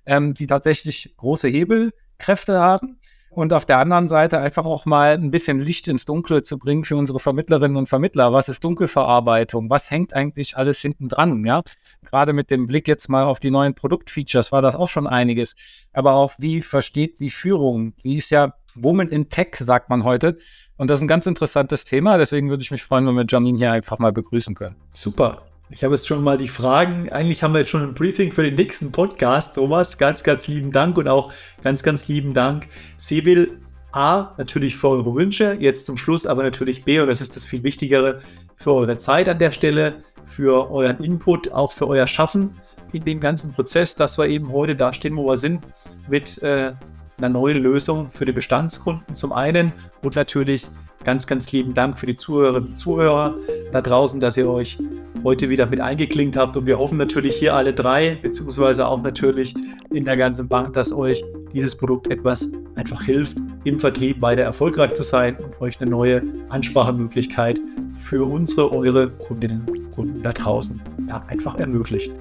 Ähm, 0.06 0.34
die 0.34 0.48
tatsächlich 0.48 1.13
große 1.18 1.48
Hebelkräfte 1.48 2.60
haben. 2.60 3.00
Und 3.36 3.52
auf 3.52 3.65
der 3.65 3.80
anderen 3.80 4.08
Seite 4.08 4.39
einfach 4.39 4.65
auch 4.65 4.86
mal 4.86 5.15
ein 5.15 5.30
bisschen 5.30 5.60
Licht 5.60 5.89
ins 5.89 6.06
Dunkle 6.06 6.41
zu 6.41 6.58
bringen 6.58 6.86
für 6.86 6.96
unsere 6.96 7.20
Vermittlerinnen 7.20 7.76
und 7.76 7.89
Vermittler. 7.89 8.32
Was 8.32 8.48
ist 8.48 8.63
Dunkelverarbeitung? 8.63 9.70
Was 9.70 9.91
hängt 9.91 10.13
eigentlich 10.13 10.56
alles 10.56 10.80
hinten 10.80 11.10
dran? 11.10 11.44
Ja, 11.44 11.62
gerade 12.06 12.32
mit 12.32 12.50
dem 12.50 12.65
Blick 12.65 12.88
jetzt 12.88 13.10
mal 13.10 13.26
auf 13.26 13.41
die 13.41 13.52
neuen 13.52 13.76
Produktfeatures 13.76 14.54
war 14.54 14.62
das 14.62 14.78
auch 14.78 14.88
schon 14.88 15.06
einiges. 15.06 15.56
Aber 15.91 16.13
auch 16.13 16.32
wie 16.38 16.62
versteht 16.62 17.18
sie 17.18 17.30
Führung? 17.30 17.94
Sie 17.98 18.15
ist 18.15 18.32
ja 18.32 18.54
Woman 18.74 19.10
in 19.10 19.28
Tech, 19.28 19.56
sagt 19.60 19.89
man 19.89 20.06
heute. 20.06 20.38
Und 20.78 20.89
das 20.89 21.00
ist 21.00 21.04
ein 21.04 21.10
ganz 21.10 21.26
interessantes 21.26 21.84
Thema. 21.84 22.18
Deswegen 22.18 22.50
würde 22.50 22.63
ich 22.63 22.72
mich 22.72 22.84
freuen, 22.84 23.06
wenn 23.06 23.15
wir 23.15 23.26
Janine 23.28 23.58
hier 23.58 23.72
einfach 23.74 24.00
mal 24.00 24.13
begrüßen 24.13 24.56
können. 24.56 24.78
Super. 24.91 25.41
Ich 25.69 25.84
habe 25.84 25.95
jetzt 25.95 26.08
schon 26.08 26.23
mal 26.23 26.38
die 26.38 26.47
Fragen. 26.47 27.10
Eigentlich 27.12 27.41
haben 27.41 27.54
wir 27.54 27.60
jetzt 27.60 27.69
schon 27.69 27.82
ein 27.82 27.95
Briefing 27.95 28.32
für 28.32 28.43
den 28.43 28.54
nächsten 28.54 28.91
Podcast. 28.91 29.56
Thomas, 29.56 29.97
ganz, 29.97 30.23
ganz 30.23 30.47
lieben 30.47 30.71
Dank 30.71 30.95
und 30.97 31.08
auch 31.08 31.34
ganz, 31.63 31.82
ganz 31.82 32.08
lieben 32.08 32.36
Dank. 32.36 32.67
Sevil, 32.97 33.60
A, 33.91 34.36
natürlich 34.38 34.78
für 34.78 34.89
eure 34.89 35.15
Wünsche, 35.15 35.58
jetzt 35.60 35.88
zum 35.88 35.97
Schluss 35.97 36.28
aber 36.28 36.43
natürlich 36.43 36.84
B, 36.84 36.99
und 36.99 37.08
das 37.08 37.21
ist 37.21 37.36
das 37.36 37.45
viel 37.45 37.63
Wichtigere, 37.63 38.19
für 38.58 38.73
eure 38.73 38.97
Zeit 38.97 39.28
an 39.28 39.39
der 39.39 39.51
Stelle, 39.51 40.04
für 40.25 40.69
euren 40.69 41.04
Input, 41.04 41.51
auch 41.51 41.71
für 41.71 41.88
euer 41.88 42.06
Schaffen 42.06 42.60
in 42.91 43.04
dem 43.04 43.19
ganzen 43.19 43.54
Prozess, 43.54 43.95
dass 43.95 44.17
wir 44.19 44.28
eben 44.28 44.51
heute 44.51 44.75
da 44.75 44.93
stehen, 44.93 45.15
wo 45.15 45.25
wir 45.25 45.38
sind, 45.38 45.65
mit 46.08 46.43
äh, 46.43 46.73
einer 47.17 47.30
neuen 47.30 47.63
Lösung 47.63 48.10
für 48.10 48.25
die 48.25 48.34
Bestandskunden 48.34 49.15
zum 49.15 49.32
einen 49.32 49.73
und 50.04 50.15
natürlich 50.15 50.67
ganz, 51.06 51.28
ganz 51.28 51.52
lieben 51.54 51.74
Dank 51.74 51.98
für 51.98 52.08
die 52.08 52.15
Zuhörerinnen 52.15 52.68
und 52.68 52.74
Zuhörer 52.74 53.36
da 53.72 53.82
draußen, 53.82 54.20
dass 54.20 54.36
ihr 54.36 54.50
euch 54.50 54.78
heute 55.24 55.50
wieder 55.50 55.65
mit 55.68 55.80
eingeklinkt 55.80 56.36
habt. 56.36 56.58
Und 56.58 56.65
wir 56.65 56.78
hoffen 56.78 56.98
natürlich 56.98 57.36
hier 57.36 57.56
alle 57.56 57.74
drei, 57.74 58.18
beziehungsweise 58.22 58.88
auch 58.88 59.02
natürlich 59.02 59.54
in 59.91 60.04
der 60.04 60.18
ganzen 60.18 60.48
Bank, 60.48 60.74
dass 60.74 60.91
euch 60.91 61.24
dieses 61.54 61.78
Produkt 61.78 62.12
etwas 62.12 62.52
einfach 62.76 63.02
hilft, 63.02 63.38
im 63.63 63.80
Vertrieb 63.80 64.22
weiter 64.22 64.41
erfolgreich 64.41 64.94
zu 64.94 65.04
sein 65.04 65.38
und 65.38 65.62
euch 65.62 65.80
eine 65.80 65.89
neue 65.89 66.22
Ansprachemöglichkeit 66.50 67.60
für 67.96 68.26
unsere, 68.26 68.72
eure 68.72 69.10
Kundinnen 69.12 69.65
und 69.70 69.91
Kunden 69.91 70.22
da 70.22 70.34
draußen 70.34 70.82
ja, 71.08 71.24
einfach 71.28 71.58
ermöglicht. 71.58 72.12